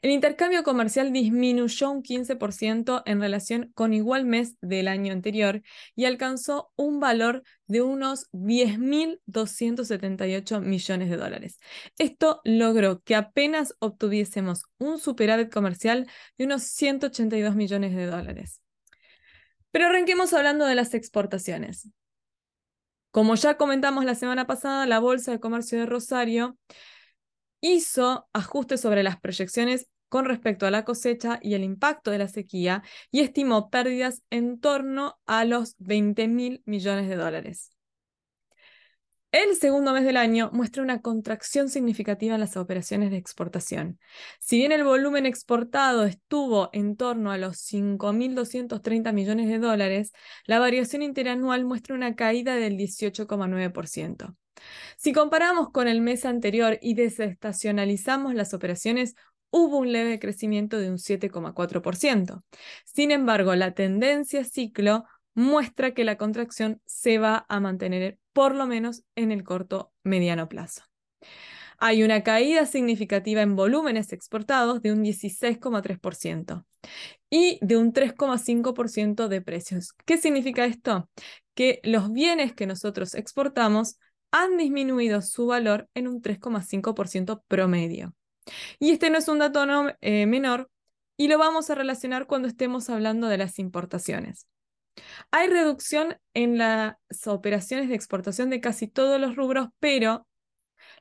[0.00, 5.60] El intercambio comercial disminuyó un 15% en relación con igual mes del año anterior
[5.94, 11.58] y alcanzó un valor de unos 10.278 millones de dólares.
[11.98, 16.06] Esto logró que apenas obtuviésemos un superávit comercial
[16.38, 18.62] de unos 182 millones de dólares.
[19.76, 21.90] Pero arranquemos hablando de las exportaciones.
[23.10, 26.56] Como ya comentamos la semana pasada, la Bolsa de Comercio de Rosario
[27.60, 32.28] hizo ajustes sobre las proyecciones con respecto a la cosecha y el impacto de la
[32.28, 37.75] sequía y estimó pérdidas en torno a los 20 mil millones de dólares.
[39.38, 43.98] El segundo mes del año muestra una contracción significativa en las operaciones de exportación.
[44.40, 50.12] Si bien el volumen exportado estuvo en torno a los 5.230 millones de dólares,
[50.46, 54.34] la variación interanual muestra una caída del 18,9%.
[54.96, 59.16] Si comparamos con el mes anterior y desestacionalizamos las operaciones,
[59.50, 62.42] hubo un leve crecimiento de un 7,4%.
[62.86, 65.04] Sin embargo, la tendencia ciclo
[65.36, 70.48] muestra que la contracción se va a mantener por lo menos en el corto mediano
[70.48, 70.82] plazo.
[71.78, 76.64] Hay una caída significativa en volúmenes exportados de un 16,3%
[77.28, 79.92] y de un 3,5% de precios.
[80.06, 81.10] ¿Qué significa esto?
[81.54, 83.98] Que los bienes que nosotros exportamos
[84.30, 88.14] han disminuido su valor en un 3,5% promedio.
[88.78, 89.64] Y este no es un dato
[90.00, 90.70] eh, menor
[91.18, 94.46] y lo vamos a relacionar cuando estemos hablando de las importaciones.
[95.30, 100.26] Hay reducción en las operaciones de exportación de casi todos los rubros, pero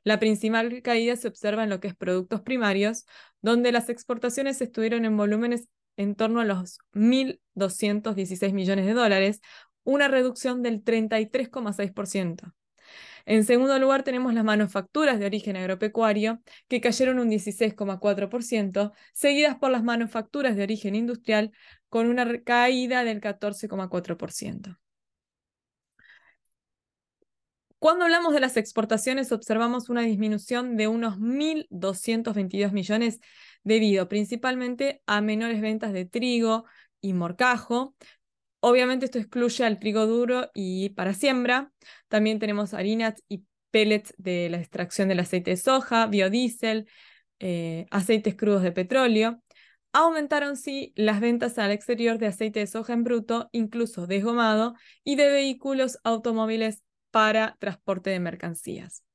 [0.04, 3.06] la principal caída se observa en lo que es productos primarios,
[3.42, 9.42] donde las exportaciones estuvieron en volúmenes en torno a los 1.216 millones de dólares,
[9.84, 12.54] una reducción del 33,6%.
[13.26, 19.72] En segundo lugar, tenemos las manufacturas de origen agropecuario, que cayeron un 16,4%, seguidas por
[19.72, 21.52] las manufacturas de origen industrial,
[21.96, 24.78] con una caída del 14,4%.
[27.80, 33.22] Cuando hablamos de las exportaciones, observamos una disminución de unos 1.222 millones
[33.64, 36.66] debido principalmente a menores ventas de trigo
[37.00, 37.96] y morcajo,
[38.60, 41.72] Obviamente esto excluye al trigo duro y para siembra.
[42.10, 46.90] También tenemos harinas y pellets de la extracción del aceite de soja, biodiesel,
[47.40, 49.42] eh, aceites crudos de petróleo.
[49.98, 55.16] Aumentaron sí las ventas al exterior de aceite de soja en bruto, incluso desgomado, y
[55.16, 59.06] de vehículos automóviles para transporte de mercancías.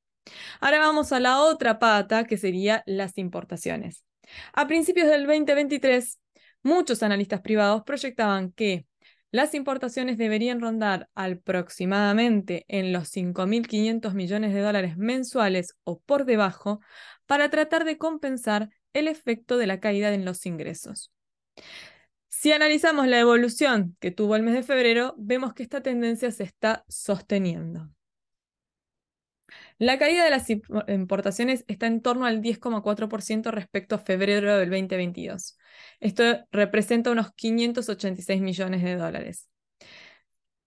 [0.58, 4.06] Ahora vamos a la otra pata, que sería las importaciones.
[4.54, 6.18] A principios del 2023,
[6.62, 8.86] muchos analistas privados proyectaban que
[9.32, 16.80] las importaciones deberían rondar aproximadamente en los 5.500 millones de dólares mensuales o por debajo
[17.26, 21.12] para tratar de compensar el efecto de la caída en los ingresos.
[22.28, 26.44] Si analizamos la evolución que tuvo el mes de febrero, vemos que esta tendencia se
[26.44, 27.90] está sosteniendo.
[29.78, 35.58] La caída de las importaciones está en torno al 10,4% respecto a febrero del 2022.
[36.00, 36.22] Esto
[36.52, 39.48] representa unos 586 millones de dólares.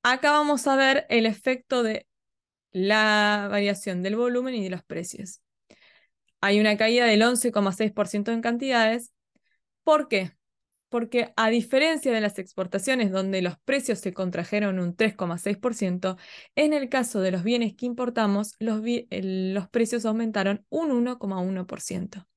[0.01, 2.07] Acá vamos a ver el efecto de
[2.71, 5.42] la variación del volumen y de los precios.
[6.43, 9.13] Hay una caída del 11,6% en cantidades.
[9.83, 10.33] ¿Por qué?
[10.89, 16.17] porque a diferencia de las exportaciones donde los precios se contrajeron un 3,6%,
[16.53, 18.79] en el caso de los bienes que importamos, los,
[19.09, 22.27] los precios aumentaron un 1,1%.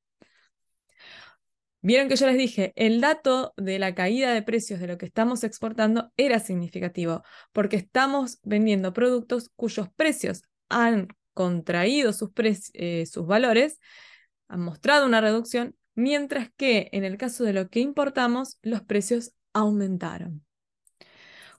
[1.82, 5.04] Vieron que yo les dije, el dato de la caída de precios de lo que
[5.04, 12.30] estamos exportando era significativo, porque estamos vendiendo productos cuyos precios han contraído sus,
[12.72, 13.78] eh, sus valores,
[14.48, 19.32] han mostrado una reducción, mientras que en el caso de lo que importamos, los precios
[19.52, 20.46] aumentaron.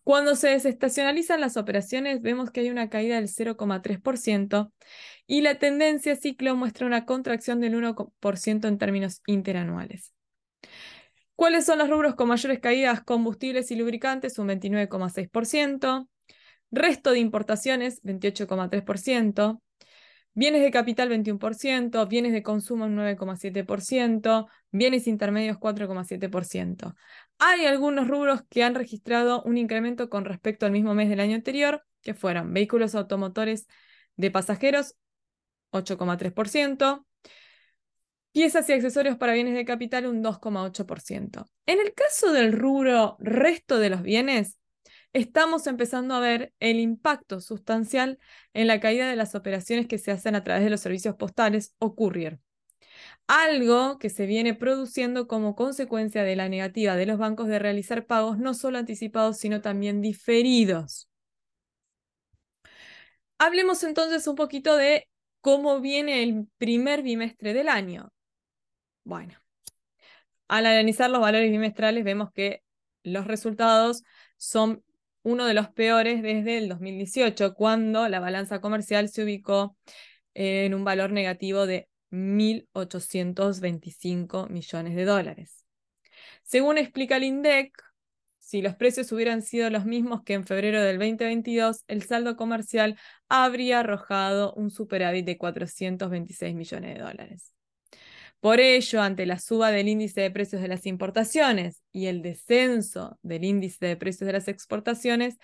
[0.04, 4.72] Cuando se desestacionalizan las operaciones, vemos que hay una caída del 0,3%
[5.28, 10.14] y la tendencia ciclo muestra una contracción del 1% en términos interanuales.
[11.36, 13.04] ¿Cuáles son los rubros con mayores caídas?
[13.04, 16.10] Combustibles y lubricantes, un 29,6%.
[16.72, 19.62] Resto de importaciones, 28,3%.
[20.38, 26.94] Bienes de capital 21%, bienes de consumo un 9,7%, bienes intermedios 4,7%.
[27.40, 31.34] Hay algunos rubros que han registrado un incremento con respecto al mismo mes del año
[31.34, 33.66] anterior, que fueron vehículos automotores
[34.16, 34.94] de pasajeros
[35.72, 37.04] 8,3%,
[38.32, 41.48] piezas y accesorios para bienes de capital un 2,8%.
[41.66, 44.60] En el caso del rubro resto de los bienes,
[45.18, 48.20] estamos empezando a ver el impacto sustancial
[48.54, 51.76] en la caída de las operaciones que se hacen a través de los servicios postales
[51.80, 52.40] o courier.
[53.28, 58.06] Algo que se viene produciendo como consecuencia de la negativa de los bancos de realizar
[58.06, 61.10] pagos no solo anticipados, sino también diferidos.
[63.38, 65.08] Hablemos entonces un poquito de
[65.42, 68.12] cómo viene el primer bimestre del año.
[69.04, 69.36] Bueno,
[70.48, 72.64] al analizar los valores bimestrales vemos que
[73.04, 74.04] los resultados
[74.38, 74.84] son
[75.28, 79.76] uno de los peores desde el 2018, cuando la balanza comercial se ubicó
[80.34, 85.66] en un valor negativo de 1.825 millones de dólares.
[86.44, 87.74] Según explica el INDEC,
[88.38, 92.98] si los precios hubieran sido los mismos que en febrero del 2022, el saldo comercial
[93.28, 97.57] habría arrojado un superávit de 426 millones de dólares.
[98.40, 103.18] Por ello, ante la suba del índice de precios de las importaciones y el descenso
[103.24, 105.38] del índice de precios de las exportaciones,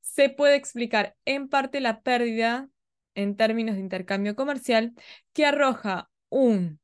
[0.00, 2.68] se puede explicar en parte la pérdida
[3.14, 4.92] en términos de intercambio comercial
[5.32, 6.80] que arroja un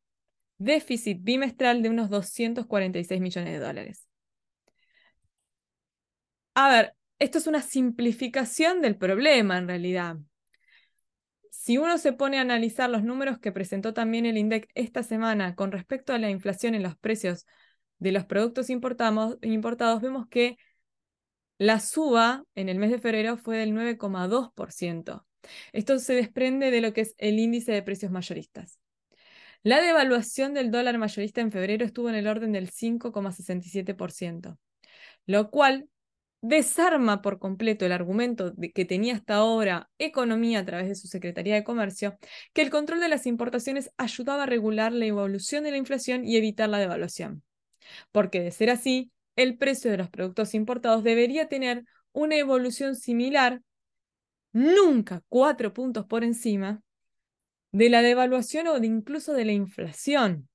[0.59, 4.07] déficit bimestral de unos 246 millones de dólares.
[6.55, 10.17] A ver, esto es una simplificación del problema en realidad
[11.69, 15.55] si uno se pone a analizar los números que presentó también el INDEC esta semana
[15.55, 17.45] con respecto a la inflación en los precios
[17.99, 19.37] de los productos importados,
[20.01, 20.57] vemos que
[21.59, 25.27] la suba en el mes de febrero fue del 9,2%.
[25.75, 28.79] Esto se desprende de lo que es el índice de precios mayoristas.
[29.63, 34.59] La devaluación del dólar mayorista en febrero estuvo en el orden del 5,67%,
[35.27, 35.91] lo cual
[36.41, 41.55] desarma por completo el argumento que tenía hasta ahora Economía a través de su Secretaría
[41.55, 42.19] de Comercio,
[42.53, 46.37] que el control de las importaciones ayudaba a regular la evolución de la inflación y
[46.37, 47.43] evitar la devaluación.
[48.13, 53.63] Porque de ser así, el precio de los productos importados debería tener una evolución similar,
[54.53, 56.83] nunca cuatro puntos por encima,
[57.73, 60.49] de la devaluación o de incluso de la inflación.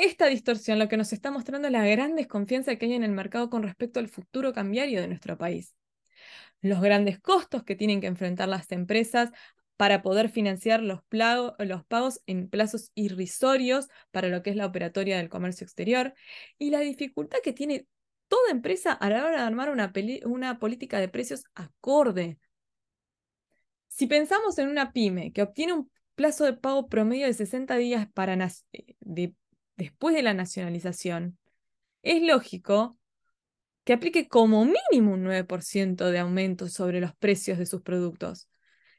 [0.00, 3.10] Esta distorsión lo que nos está mostrando es la gran desconfianza que hay en el
[3.10, 5.74] mercado con respecto al futuro cambiario de nuestro país.
[6.62, 9.28] Los grandes costos que tienen que enfrentar las empresas
[9.76, 11.00] para poder financiar los,
[11.58, 16.14] los, pagos en plazos irrisorios para lo que es la operatoria del comercio exterior
[16.56, 17.86] y la dificultad que tiene
[18.28, 19.92] toda empresa a la hora de armar una,
[20.24, 22.38] una política de precios acorde.
[23.88, 28.08] Si pensamos en una pyme que obtiene un plazo de pago promedio de 60 días
[28.14, 28.34] para
[29.00, 29.34] de
[29.80, 31.38] después de la nacionalización,
[32.02, 32.98] es lógico
[33.84, 38.48] que aplique como mínimo un 9% de aumento sobre los precios de sus productos.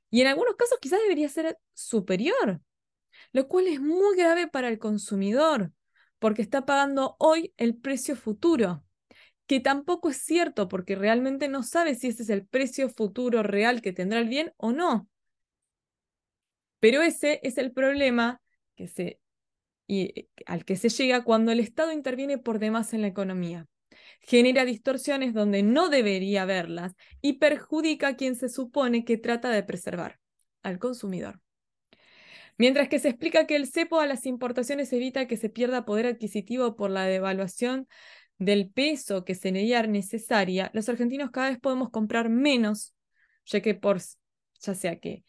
[0.10, 2.62] Y en algunos casos quizás debería ser superior,
[3.32, 5.72] lo cual es muy grave para el consumidor,
[6.20, 8.84] porque está pagando hoy el precio futuro,
[9.46, 13.82] que tampoco es cierto porque realmente no sabe si ese es el precio futuro real
[13.82, 15.08] que tendrá el bien o no.
[16.80, 18.42] Pero ese es el problema
[18.76, 19.20] que se
[19.92, 23.68] y al que se llega cuando el Estado interviene por demás en la economía.
[24.22, 29.64] Genera distorsiones donde no debería haberlas y perjudica a quien se supone que trata de
[29.64, 30.22] preservar,
[30.64, 31.42] al consumidor.
[32.58, 36.06] Mientras que se explica que el cepo a las importaciones evita que se pierda poder
[36.06, 37.90] adquisitivo por la devaluación
[38.38, 42.96] del peso que sería necesaria, los argentinos cada vez podemos comprar menos,
[43.44, 44.00] ya que por
[44.62, 45.26] ya sea que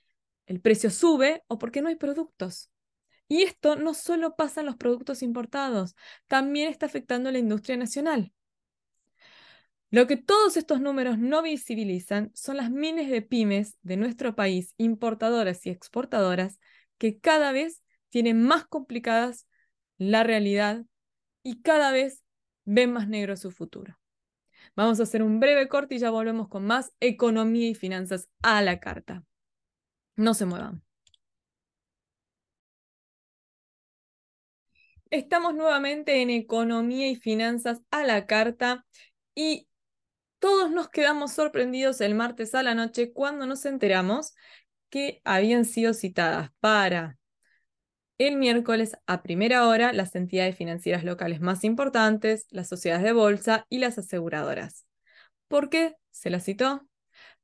[0.47, 2.72] el precio sube o porque no hay productos.
[3.29, 5.97] Y esto no solo pasa en los productos importados,
[6.27, 8.33] también está afectando a la industria nacional.
[9.91, 14.75] Lo que todos estos números no visibilizan son las miles de pymes de nuestro país,
[14.79, 16.59] importadoras y exportadoras,
[16.97, 19.47] que cada vez tienen más complicadas
[19.99, 20.85] la realidad
[21.43, 22.23] y cada vez
[22.65, 23.99] ven más negro su futuro.
[24.77, 28.63] Vamos a hacer un breve corte y ya volvemos con más economía y finanzas a
[28.63, 29.25] la carta.
[30.17, 30.83] No se muevan.
[35.13, 38.87] Estamos nuevamente en economía y finanzas a la carta
[39.35, 39.69] y
[40.39, 44.33] todos nos quedamos sorprendidos el martes a la noche cuando nos enteramos
[44.89, 47.19] que habían sido citadas para
[48.17, 53.67] el miércoles a primera hora las entidades financieras locales más importantes, las sociedades de bolsa
[53.69, 54.87] y las aseguradoras.
[55.47, 56.89] ¿Por qué se las citó?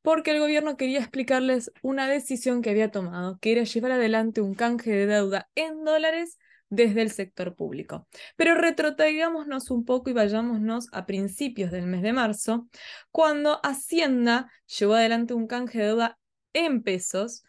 [0.01, 4.55] Porque el gobierno quería explicarles una decisión que había tomado, que era llevar adelante un
[4.55, 6.39] canje de deuda en dólares
[6.71, 8.07] desde el sector público.
[8.37, 12.69] Pero retrotraigámonos un poco y vayámonos a principios del mes de marzo,
[13.11, 16.19] cuando Hacienda llevó adelante un canje de deuda
[16.53, 17.45] en pesos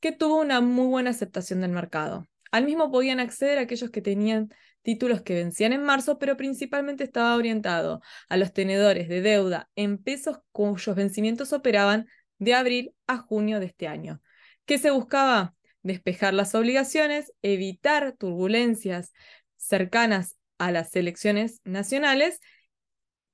[0.00, 2.26] que tuvo una muy buena aceptación del mercado.
[2.50, 4.48] Al mismo podían acceder aquellos que tenían
[4.82, 9.98] títulos que vencían en marzo, pero principalmente estaba orientado a los tenedores de deuda en
[9.98, 12.06] pesos cuyos vencimientos operaban
[12.38, 14.22] de abril a junio de este año.
[14.64, 15.54] ¿Qué se buscaba?
[15.82, 19.12] Despejar las obligaciones, evitar turbulencias
[19.56, 22.40] cercanas a las elecciones nacionales.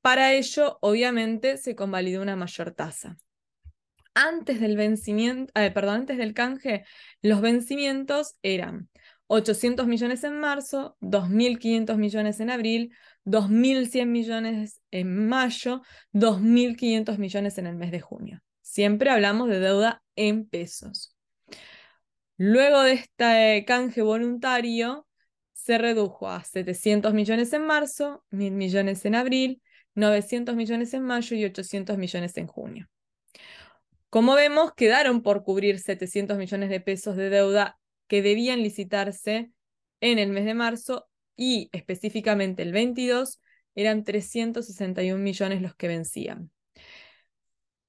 [0.03, 3.16] Para ello, obviamente, se convalidó una mayor tasa
[4.14, 6.84] antes del vencimiento, eh, perdón, antes del canje,
[7.20, 8.88] los vencimientos eran
[9.26, 15.82] 800 millones en marzo, 2.500 millones en abril, 2.100 millones en mayo,
[16.12, 18.42] 2.500 millones en el mes de junio.
[18.61, 21.13] Siempre hablamos de deuda en pesos.
[22.37, 25.07] Luego de este canje voluntario,
[25.53, 29.62] se redujo a 700 millones en marzo, 1.000 millones en abril,
[29.95, 32.89] 900 millones en mayo y 800 millones en junio.
[34.11, 39.51] Como vemos, quedaron por cubrir 700 millones de pesos de deuda que debían licitarse
[40.01, 43.41] en el mes de marzo y específicamente el 22
[43.74, 46.51] eran 361 millones los que vencían.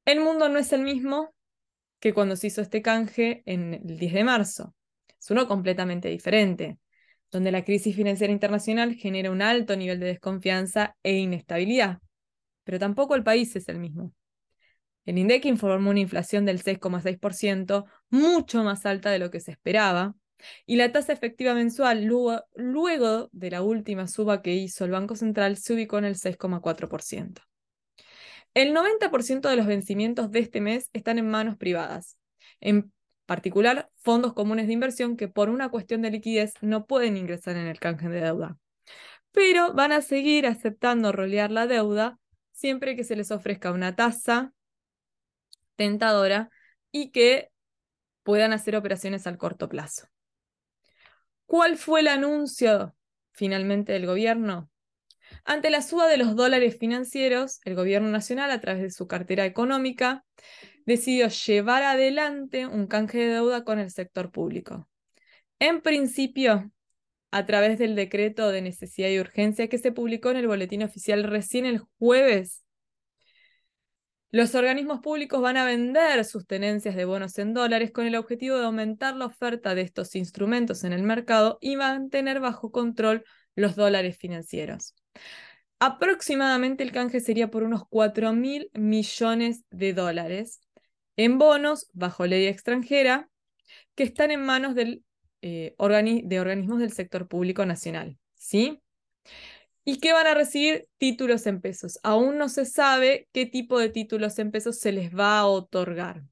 [0.05, 1.34] El mundo no es el mismo
[2.05, 4.75] que cuando se hizo este canje en el 10 de marzo.
[5.19, 6.77] Es uno completamente diferente,
[7.31, 11.97] donde la crisis financiera internacional genera un alto nivel de desconfianza e inestabilidad.
[12.63, 14.13] Pero tampoco el país es el mismo.
[15.05, 20.13] El INDEC informó una inflación del 6,6%, mucho más alta de lo que se esperaba,
[20.67, 25.57] y la tasa efectiva mensual luego de la última suba que hizo el Banco Central
[25.57, 27.41] se ubicó en el 6,4%.
[28.55, 32.17] El 90% de los vencimientos de este mes están en manos privadas,
[32.61, 32.93] en
[33.25, 37.67] particular fondos comunes de inversión que por una cuestión de liquidez no pueden ingresar en
[37.67, 38.57] el canje de deuda,
[39.33, 42.17] pero van a seguir aceptando rolear la deuda
[42.53, 44.53] siempre que se les ofrezca una tasa
[45.75, 46.49] tentadora
[46.91, 47.49] y que
[48.23, 50.07] puedan hacer operaciones al corto plazo.
[51.45, 52.95] ¿Cuál fue el anuncio
[53.33, 54.69] finalmente del gobierno?
[55.45, 59.45] Ante la suba de los dólares financieros, el gobierno nacional, a través de su cartera
[59.45, 60.25] económica,
[60.85, 64.87] decidió llevar adelante un canje de deuda con el sector público.
[65.59, 66.71] En principio,
[67.31, 71.23] a través del decreto de necesidad y urgencia que se publicó en el boletín oficial
[71.23, 72.65] recién el jueves
[74.35, 78.57] los organismos públicos van a vender sus tenencias de bonos en dólares con el objetivo
[78.57, 83.23] de aumentar la oferta de estos instrumentos en el mercado y mantener bajo control
[83.55, 84.93] los dólares financieros.
[85.79, 90.61] Aproximadamente el canje sería por unos 4 mil millones de dólares
[91.17, 93.29] en bonos bajo ley extranjera
[93.95, 95.03] que están en manos del,
[95.41, 98.17] eh, de organismos del sector público nacional.
[98.35, 98.81] ¿sí?
[99.85, 101.99] y que van a recibir títulos en pesos.
[102.03, 106.23] Aún no se sabe qué tipo de títulos en pesos se les va a otorgar.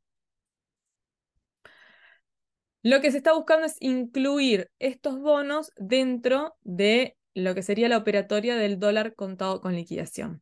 [2.82, 7.98] Lo que se está buscando es incluir estos bonos dentro de lo que sería la
[7.98, 10.42] operatoria del dólar contado con liquidación.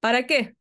[0.00, 0.56] ¿Para qué?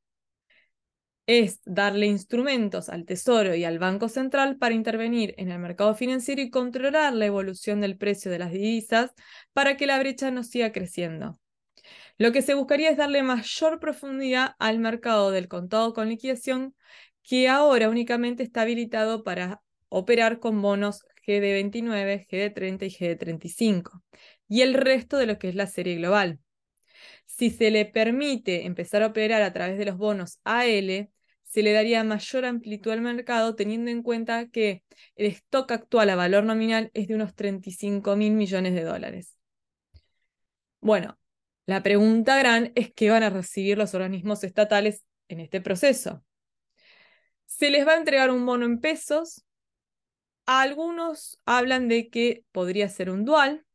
[1.28, 6.42] Es darle instrumentos al Tesoro y al Banco Central para intervenir en el mercado financiero
[6.42, 9.12] y controlar la evolución del precio de las divisas
[9.54, 11.40] para que la brecha no siga creciendo.
[12.18, 16.76] Lo que se buscaría es darle mayor profundidad al mercado del contado con liquidación,
[17.24, 24.02] que ahora únicamente está habilitado para operar con bonos GD29, GD30 y GD35,
[24.52, 26.38] y el resto de lo que es la serie global.
[27.26, 31.10] Si se le permite empezar a operar a través de los bonos AL,
[31.44, 34.84] se le daría mayor amplitud al mercado teniendo en cuenta que
[35.16, 39.38] el stock actual a valor nominal es de unos 35 mil millones de dólares.
[40.82, 41.18] Bueno,
[41.66, 46.26] la pregunta gran es qué van a recibir los organismos estatales en este proceso.
[47.46, 49.46] Se les va a entregar un bono en pesos.
[50.46, 53.66] Algunos hablan de que podría ser un dual.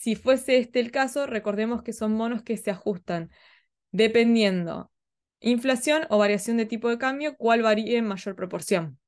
[0.00, 3.30] Si fuese este el caso, recordemos que son monos que se ajustan
[3.92, 4.90] dependiendo
[5.40, 8.98] inflación o variación de tipo de cambio, cuál varíe en mayor proporción.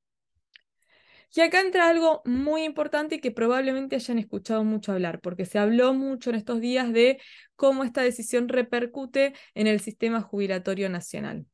[1.35, 5.95] Y acá entra algo muy importante que probablemente hayan escuchado mucho hablar, porque se habló
[5.95, 7.19] mucho en estos días de
[7.55, 11.47] cómo esta decisión repercute en el sistema jubilatorio nacional.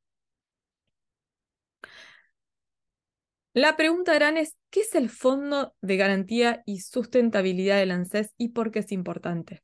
[3.54, 8.50] La pregunta gran es, ¿qué es el Fondo de Garantía y Sustentabilidad del ANSES y
[8.50, 9.64] por qué es importante?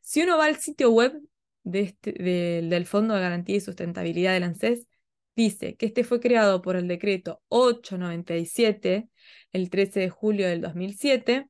[0.00, 1.20] Si uno va al sitio web
[1.64, 4.88] este, del Fondo de Garantía y Sustentabilidad del ANSES,
[5.36, 9.08] dice que este fue creado por el decreto 897,
[9.52, 11.48] el 13 de julio del 2007,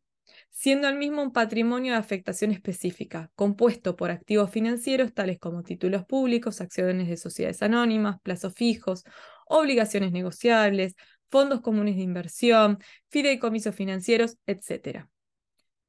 [0.50, 6.04] siendo el mismo un patrimonio de afectación específica, compuesto por activos financieros tales como títulos
[6.04, 9.04] públicos, acciones de sociedades anónimas, plazos fijos,
[9.46, 10.94] obligaciones negociables,
[11.30, 15.08] fondos comunes de inversión, fideicomisos financieros, etc.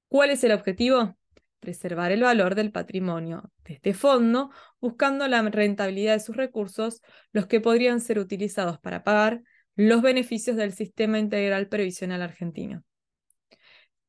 [0.08, 1.18] ¿Cuál es el objetivo?
[1.60, 7.48] Preservar el valor del patrimonio de este fondo, buscando la rentabilidad de sus recursos, los
[7.48, 9.42] que podrían ser utilizados para pagar
[9.76, 12.84] los beneficios del sistema integral previsional argentino.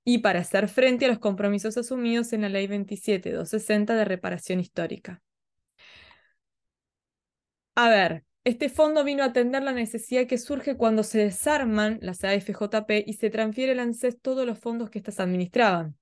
[0.04, 5.22] Y para hacer frente a los compromisos asumidos en la Ley 27260 de reparación histórica.
[7.74, 12.22] A ver, este fondo vino a atender la necesidad que surge cuando se desarman las
[12.22, 15.96] AFJP y se transfiere al ANSES todos los fondos que éstas administraban.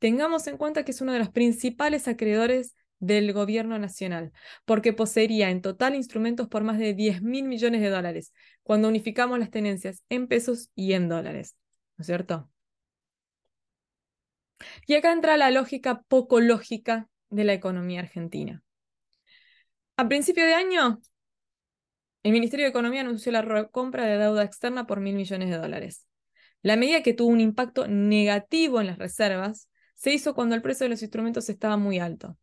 [0.00, 4.32] Tengamos en cuenta que es uno de los principales acreedores del gobierno nacional,
[4.64, 8.32] porque poseería en total instrumentos por más de 10 mil millones de dólares,
[8.64, 11.54] cuando unificamos las tenencias en pesos y en dólares.
[11.96, 12.50] ¿No es cierto?
[14.88, 18.60] Y acá entra la lógica poco lógica de la economía argentina.
[19.96, 21.00] A principio de año,
[22.22, 26.06] el Ministerio de Economía anunció la compra de deuda externa por mil millones de dólares.
[26.62, 30.84] La medida que tuvo un impacto negativo en las reservas se hizo cuando el precio
[30.84, 32.36] de los instrumentos estaba muy alto.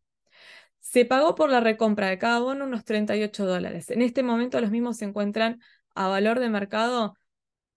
[0.80, 3.90] Se pagó por la recompra de cada bono unos 38 dólares.
[3.90, 5.60] En este momento los mismos se encuentran
[5.94, 7.14] a valor de mercado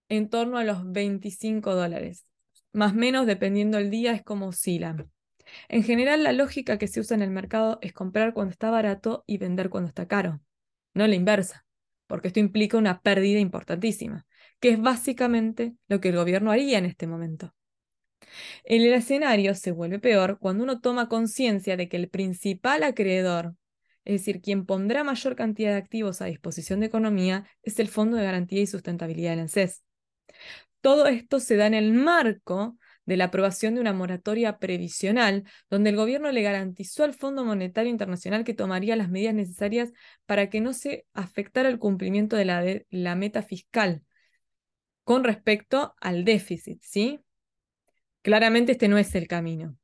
[0.09, 2.25] en torno a los 25 dólares.
[2.73, 5.11] Más o menos, dependiendo del día, es como oscilan.
[5.67, 9.23] En general, la lógica que se usa en el mercado es comprar cuando está barato
[9.27, 10.41] y vender cuando está caro,
[10.93, 11.65] no la inversa
[12.11, 14.25] porque esto implica una pérdida importantísima,
[14.59, 17.55] que es básicamente lo que el gobierno haría en este momento.
[18.65, 23.55] El escenario se vuelve peor cuando uno toma conciencia de que el principal acreedor,
[24.03, 28.17] es decir, quien pondrá mayor cantidad de activos a disposición de economía, es el Fondo
[28.17, 29.81] de Garantía y Sustentabilidad del ANSES.
[30.81, 32.77] Todo esto se da en el marco
[33.11, 37.91] de la aprobación de una moratoria previsional, donde el gobierno le garantizó al Fondo Monetario
[37.91, 39.91] Internacional que tomaría las medidas necesarias
[40.25, 42.45] para que no se afectara el cumplimiento de
[42.89, 44.01] la, meta fiscal
[45.03, 47.19] con respecto al déficit, ¿sí?
[48.21, 49.77] Claramente este no es el camino.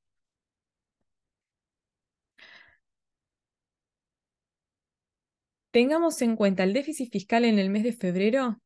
[5.71, 8.61] Tengamos en cuenta, el déficit fiscal en el mes de febrero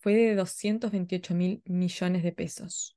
[0.00, 2.94] fue de 228 mil millones de pesos.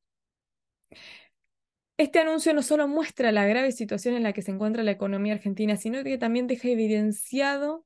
[1.98, 5.34] Este anuncio no solo muestra la grave situación en la que se encuentra la economía
[5.34, 7.86] argentina, sino que también deja evidenciado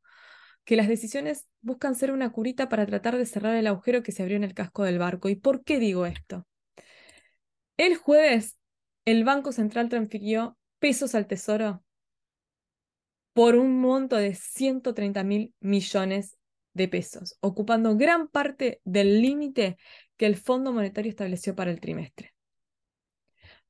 [0.66, 4.24] que las decisiones buscan ser una curita para tratar de cerrar el agujero que se
[4.24, 5.30] abrió en el casco del barco.
[5.30, 6.48] ¿Y por qué digo esto?
[7.78, 8.58] El jueves,
[9.06, 11.84] el Banco Central transfirió pesos al Tesoro
[13.34, 16.38] por un monto de 130 mil millones
[16.74, 19.78] de pesos, ocupando gran parte del límite
[20.18, 22.34] que el Fondo Monetario estableció para el trimestre.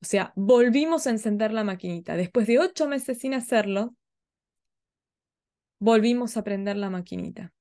[0.02, 2.16] O sea, volvimos a encender la maquinita.
[2.16, 3.94] Después de ocho meses sin hacerlo,
[5.78, 7.52] volvimos a prender la maquinita.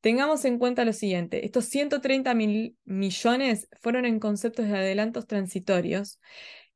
[0.00, 6.18] Tengamos en cuenta lo siguiente, estos 130 mil millones fueron en conceptos de adelantos transitorios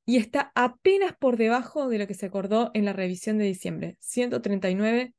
[0.04, 3.96] y está apenas por debajo de lo que se acordó en la revisión de diciembre,
[4.00, 5.14] 139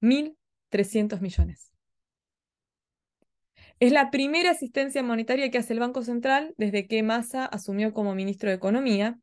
[0.00, 0.38] mil
[0.70, 1.75] 300 millones.
[3.78, 8.14] Es la primera asistencia monetaria que hace el Banco Central desde que Massa asumió como
[8.14, 9.18] ministro de Economía.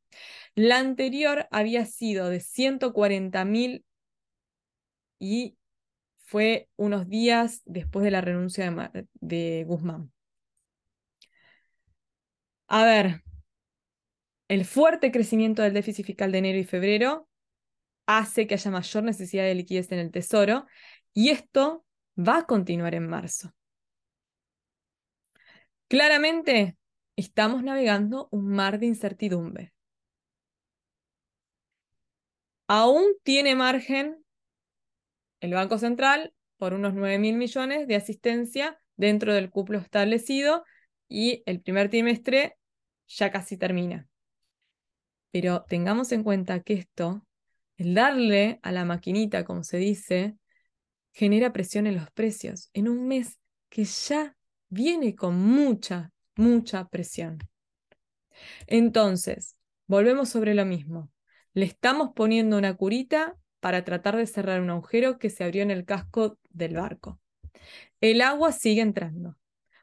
[0.53, 3.83] La anterior había sido de 140 mil
[5.17, 5.57] y
[6.17, 10.11] fue unos días después de la renuncia de, de Guzmán.
[12.67, 13.23] A ver,
[14.47, 17.27] el fuerte crecimiento del déficit fiscal de enero y febrero
[18.05, 20.67] hace que haya mayor necesidad de liquidez en el Tesoro
[21.13, 21.85] y esto
[22.17, 23.53] va a continuar en marzo.
[25.93, 26.75] Claramente,
[27.15, 29.75] estamos navegando un mar de incertidumbre.
[32.65, 34.25] Aún tiene margen
[35.39, 40.65] el Banco Central por unos 9 mil millones de asistencia dentro del cuplo establecido
[41.07, 42.57] y el primer trimestre
[43.07, 44.07] ya casi termina.
[45.29, 47.23] Pero tengamos en cuenta que esto,
[47.77, 50.37] el darle a la maquinita, como se dice,
[51.11, 53.37] genera presión en los precios en un mes
[53.69, 54.35] que ya
[54.73, 57.37] viene con mucha, mucha presión.
[58.67, 59.55] Entonces,
[59.87, 61.11] volvemos sobre lo mismo.
[61.53, 65.71] Le estamos poniendo una curita para tratar de cerrar un agujero que se abrió en
[65.71, 67.19] el casco del barco.
[68.01, 69.37] El agua sigue entrando,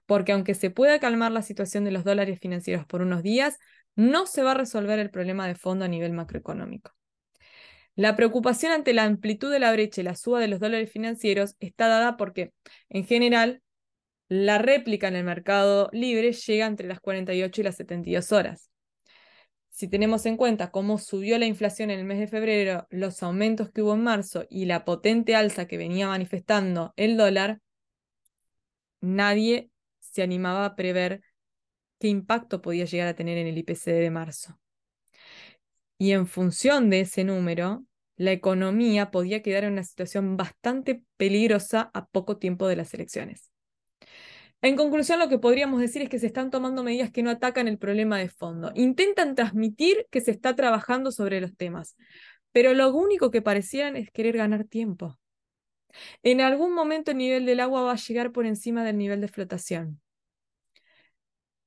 [0.07, 3.59] porque aunque se pueda calmar la situación de los dólares financieros por unos días,
[3.95, 6.93] no se va a resolver el problema de fondo a nivel macroeconómico.
[7.95, 11.57] La preocupación ante la amplitud de la brecha y la suba de los dólares financieros
[11.61, 12.53] está dada porque,
[12.89, 13.63] en general,
[14.31, 18.71] la réplica en el mercado libre llega entre las 48 y las 72 horas.
[19.71, 23.73] Si tenemos en cuenta cómo subió la inflación en el mes de febrero, los aumentos
[23.73, 27.61] que hubo en marzo y la potente alza que venía manifestando el dólar,
[29.01, 31.23] nadie se animaba a prever
[31.99, 34.61] qué impacto podía llegar a tener en el IPC de marzo.
[35.99, 41.91] Y en función de ese número, la economía podía quedar en una situación bastante peligrosa
[41.93, 43.51] a poco tiempo de las elecciones.
[44.63, 47.67] En conclusión, lo que podríamos decir es que se están tomando medidas que no atacan
[47.67, 48.73] el problema de fondo.
[48.75, 51.97] Intentan transmitir que se está trabajando sobre los temas,
[52.53, 55.19] pero lo único que parecían es querer ganar tiempo.
[56.23, 59.29] En algún momento el nivel del agua va a llegar por encima del nivel de
[59.29, 60.01] flotación.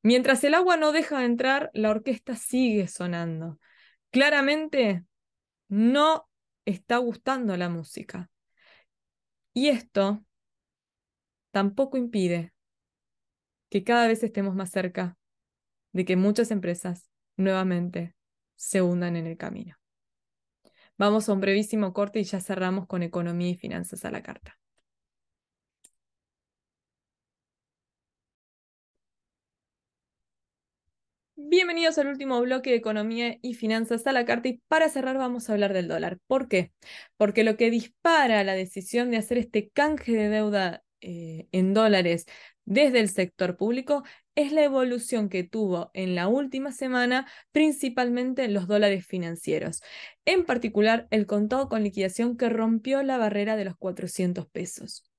[0.03, 3.59] Mientras el agua no deja de entrar, la orquesta sigue sonando.
[4.11, 5.05] Claramente
[5.67, 6.29] no
[6.65, 8.29] está gustando la música.
[9.53, 10.23] Y esto
[11.51, 12.52] tampoco impide
[13.73, 15.17] que cada vez estemos más cerca
[15.93, 18.13] de que muchas empresas nuevamente
[18.55, 19.77] se hundan en el camino.
[20.95, 24.59] Vamos a un brevísimo corte y ya cerramos con economía y finanzas a la carta.
[31.35, 35.49] Bienvenidos al último bloque de Economía y Finanzas a la carta y para cerrar vamos
[35.49, 36.19] a hablar del dólar.
[36.27, 36.71] ¿Por qué?
[37.17, 42.27] Porque lo que dispara la decisión de hacer este canje de deuda eh, en dólares
[42.65, 44.03] desde el sector público
[44.35, 49.81] es la evolución que tuvo en la última semana principalmente los dólares financieros,
[50.25, 55.09] en particular el contado con liquidación que rompió la barrera de los 400 pesos.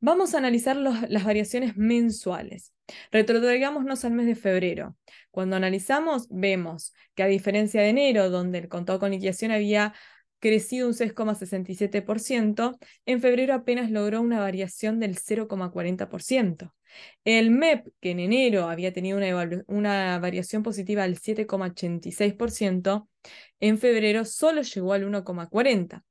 [0.00, 2.74] Vamos a analizar las variaciones mensuales.
[3.10, 4.96] Retrotraigámonos al mes de febrero.
[5.30, 9.94] Cuando analizamos, vemos que a diferencia de enero, donde el contado con liquidación había
[10.40, 16.74] crecido un 6,67%, en febrero apenas logró una variación del 0,40%.
[17.24, 23.08] El MEP, que en enero había tenido una, una variación positiva del 7,86%,
[23.60, 26.02] en febrero solo llegó al 1,40%.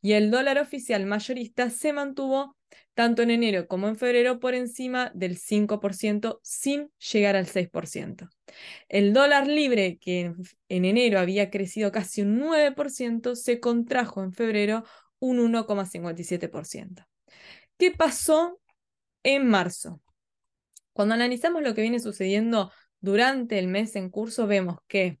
[0.00, 2.57] Y el dólar oficial mayorista se mantuvo
[2.94, 8.28] tanto en enero como en febrero por encima del 5% sin llegar al 6%.
[8.88, 10.32] El dólar libre, que
[10.68, 14.84] en, enero había crecido casi un 9%, se contrajo en febrero
[15.20, 17.06] un 1,57%.
[17.78, 18.60] ¿Qué pasó
[19.22, 20.02] en marzo?
[20.92, 25.20] Cuando analizamos lo que viene sucediendo durante el mes en curso, vemos que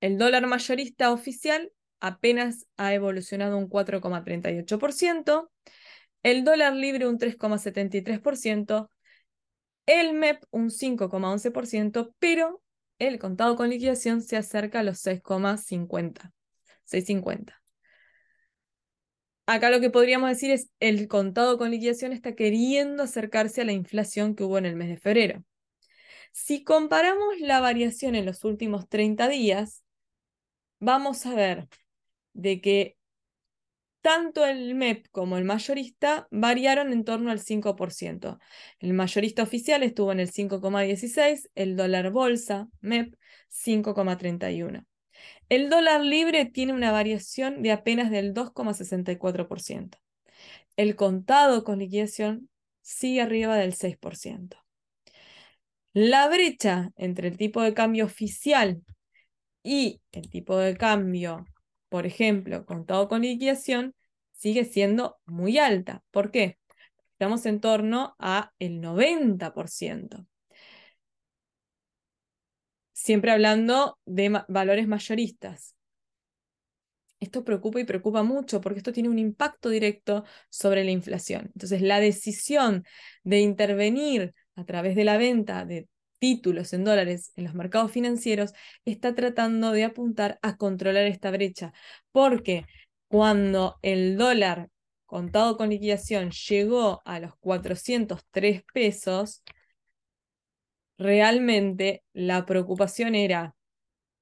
[0.00, 1.70] el dólar mayorista oficial
[2.00, 5.50] apenas ha evolucionado un 4,38%,
[6.26, 8.90] el dólar libre un 3,73%,
[9.86, 12.60] el MEP un 5,11%, pero
[12.98, 16.32] el contado con liquidación se acerca a los 6,50.
[16.84, 17.54] 6,50.
[19.46, 23.72] Acá lo que podríamos decir es el contado con liquidación está queriendo acercarse a la
[23.72, 25.44] inflación que hubo en el mes de febrero.
[26.32, 29.84] Si comparamos la variación en los últimos 30 días,
[30.80, 31.68] vamos a ver
[32.32, 32.95] de que
[34.06, 38.38] tanto el MEP como el mayorista variaron en torno al 5%.
[38.78, 43.16] El mayorista oficial estuvo en el 5,16, el dólar bolsa, MEP,
[43.50, 44.86] 5,31.
[45.48, 49.98] El dólar libre tiene una variación de apenas del 2,64%.
[50.76, 52.48] El contado con liquidación
[52.82, 54.56] sigue arriba del 6%.
[55.94, 58.82] La brecha entre el tipo de cambio oficial
[59.64, 61.44] y el tipo de cambio
[61.88, 63.94] por ejemplo, contado con liquidación,
[64.32, 66.02] sigue siendo muy alta.
[66.10, 66.58] ¿Por qué?
[67.12, 70.26] Estamos en torno a el 90%.
[72.92, 75.74] Siempre hablando de valores mayoristas.
[77.20, 81.50] Esto preocupa y preocupa mucho porque esto tiene un impacto directo sobre la inflación.
[81.54, 82.84] Entonces, la decisión
[83.24, 88.52] de intervenir a través de la venta de títulos en dólares en los mercados financieros,
[88.84, 91.72] está tratando de apuntar a controlar esta brecha,
[92.12, 92.66] porque
[93.08, 94.68] cuando el dólar
[95.06, 99.42] contado con liquidación llegó a los 403 pesos,
[100.98, 103.54] realmente la preocupación era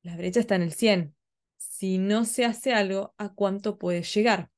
[0.02, 1.16] La brecha está en el 100.
[1.56, 4.50] Si no se hace algo, ¿a cuánto puede llegar?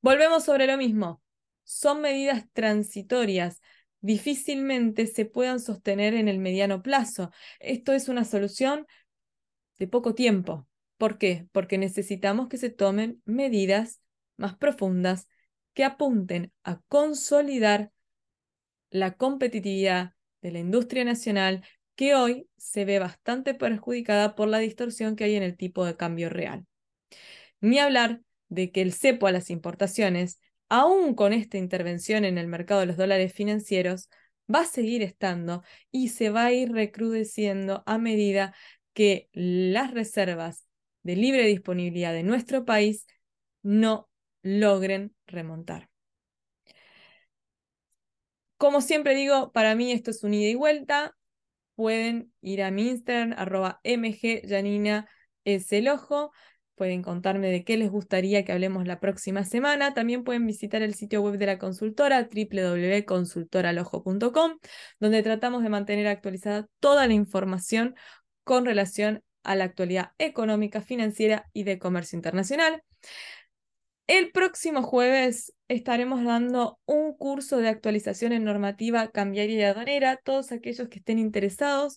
[0.00, 1.22] Volvemos sobre lo mismo.
[1.64, 3.60] Son medidas transitorias.
[4.00, 7.30] Difícilmente se puedan sostener en el mediano plazo.
[7.58, 8.86] Esto es una solución
[9.78, 10.66] de poco tiempo.
[10.96, 11.48] ¿Por qué?
[11.52, 14.00] Porque necesitamos que se tomen medidas
[14.36, 15.28] más profundas
[15.74, 17.92] que apunten a consolidar
[18.90, 25.16] la competitividad de la industria nacional que hoy se ve bastante perjudicada por la distorsión
[25.16, 26.66] que hay en el tipo de cambio real.
[27.60, 32.46] Ni hablar de que el cepo a las importaciones, aún con esta intervención en el
[32.46, 34.08] mercado de los dólares financieros,
[34.52, 38.54] va a seguir estando y se va a ir recrudeciendo a medida
[38.94, 40.66] que las reservas
[41.02, 43.06] de libre disponibilidad de nuestro país
[43.62, 44.08] no
[44.42, 45.90] logren remontar.
[48.56, 51.16] Como siempre digo, para mí esto es un ida y vuelta.
[51.76, 55.08] Pueden ir a mi Instagram, arroba mgjanina
[55.44, 56.32] es el ojo.
[56.78, 59.94] Pueden contarme de qué les gustaría que hablemos la próxima semana.
[59.94, 64.58] También pueden visitar el sitio web de la consultora, www.consultoralojo.com,
[65.00, 67.96] donde tratamos de mantener actualizada toda la información
[68.44, 72.84] con relación a la actualidad económica, financiera y de comercio internacional.
[74.06, 80.20] El próximo jueves estaremos dando un curso de actualización en normativa cambiaria y aduanera.
[80.22, 81.96] Todos aquellos que estén interesados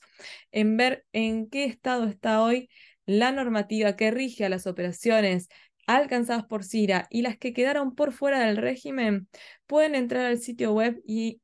[0.52, 2.68] en ver en qué estado está hoy
[3.06, 5.50] la normativa que rige a las operaciones
[5.88, 9.28] alcanzadas por CIRA y las que quedaron por fuera del régimen,
[9.66, 11.42] pueden entrar al sitio web y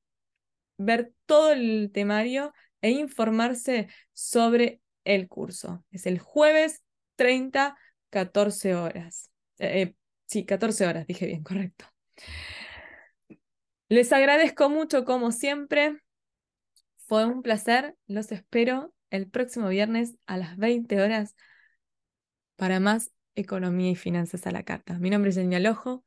[0.77, 5.83] ver todo el temario e informarse sobre el curso.
[5.91, 6.83] Es el jueves
[7.15, 7.77] 30,
[8.09, 9.31] 14 horas.
[9.57, 9.95] Eh, eh,
[10.27, 11.85] sí, 14 horas, dije bien, correcto.
[13.89, 15.97] Les agradezco mucho como siempre.
[17.07, 17.95] Fue un placer.
[18.05, 21.35] Los espero el próximo viernes a las 20 horas
[22.55, 24.97] para más economía y finanzas a la carta.
[24.99, 26.03] Mi nombre es Daniel Ojo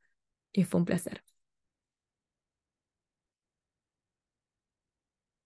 [0.53, 1.24] y fue un placer.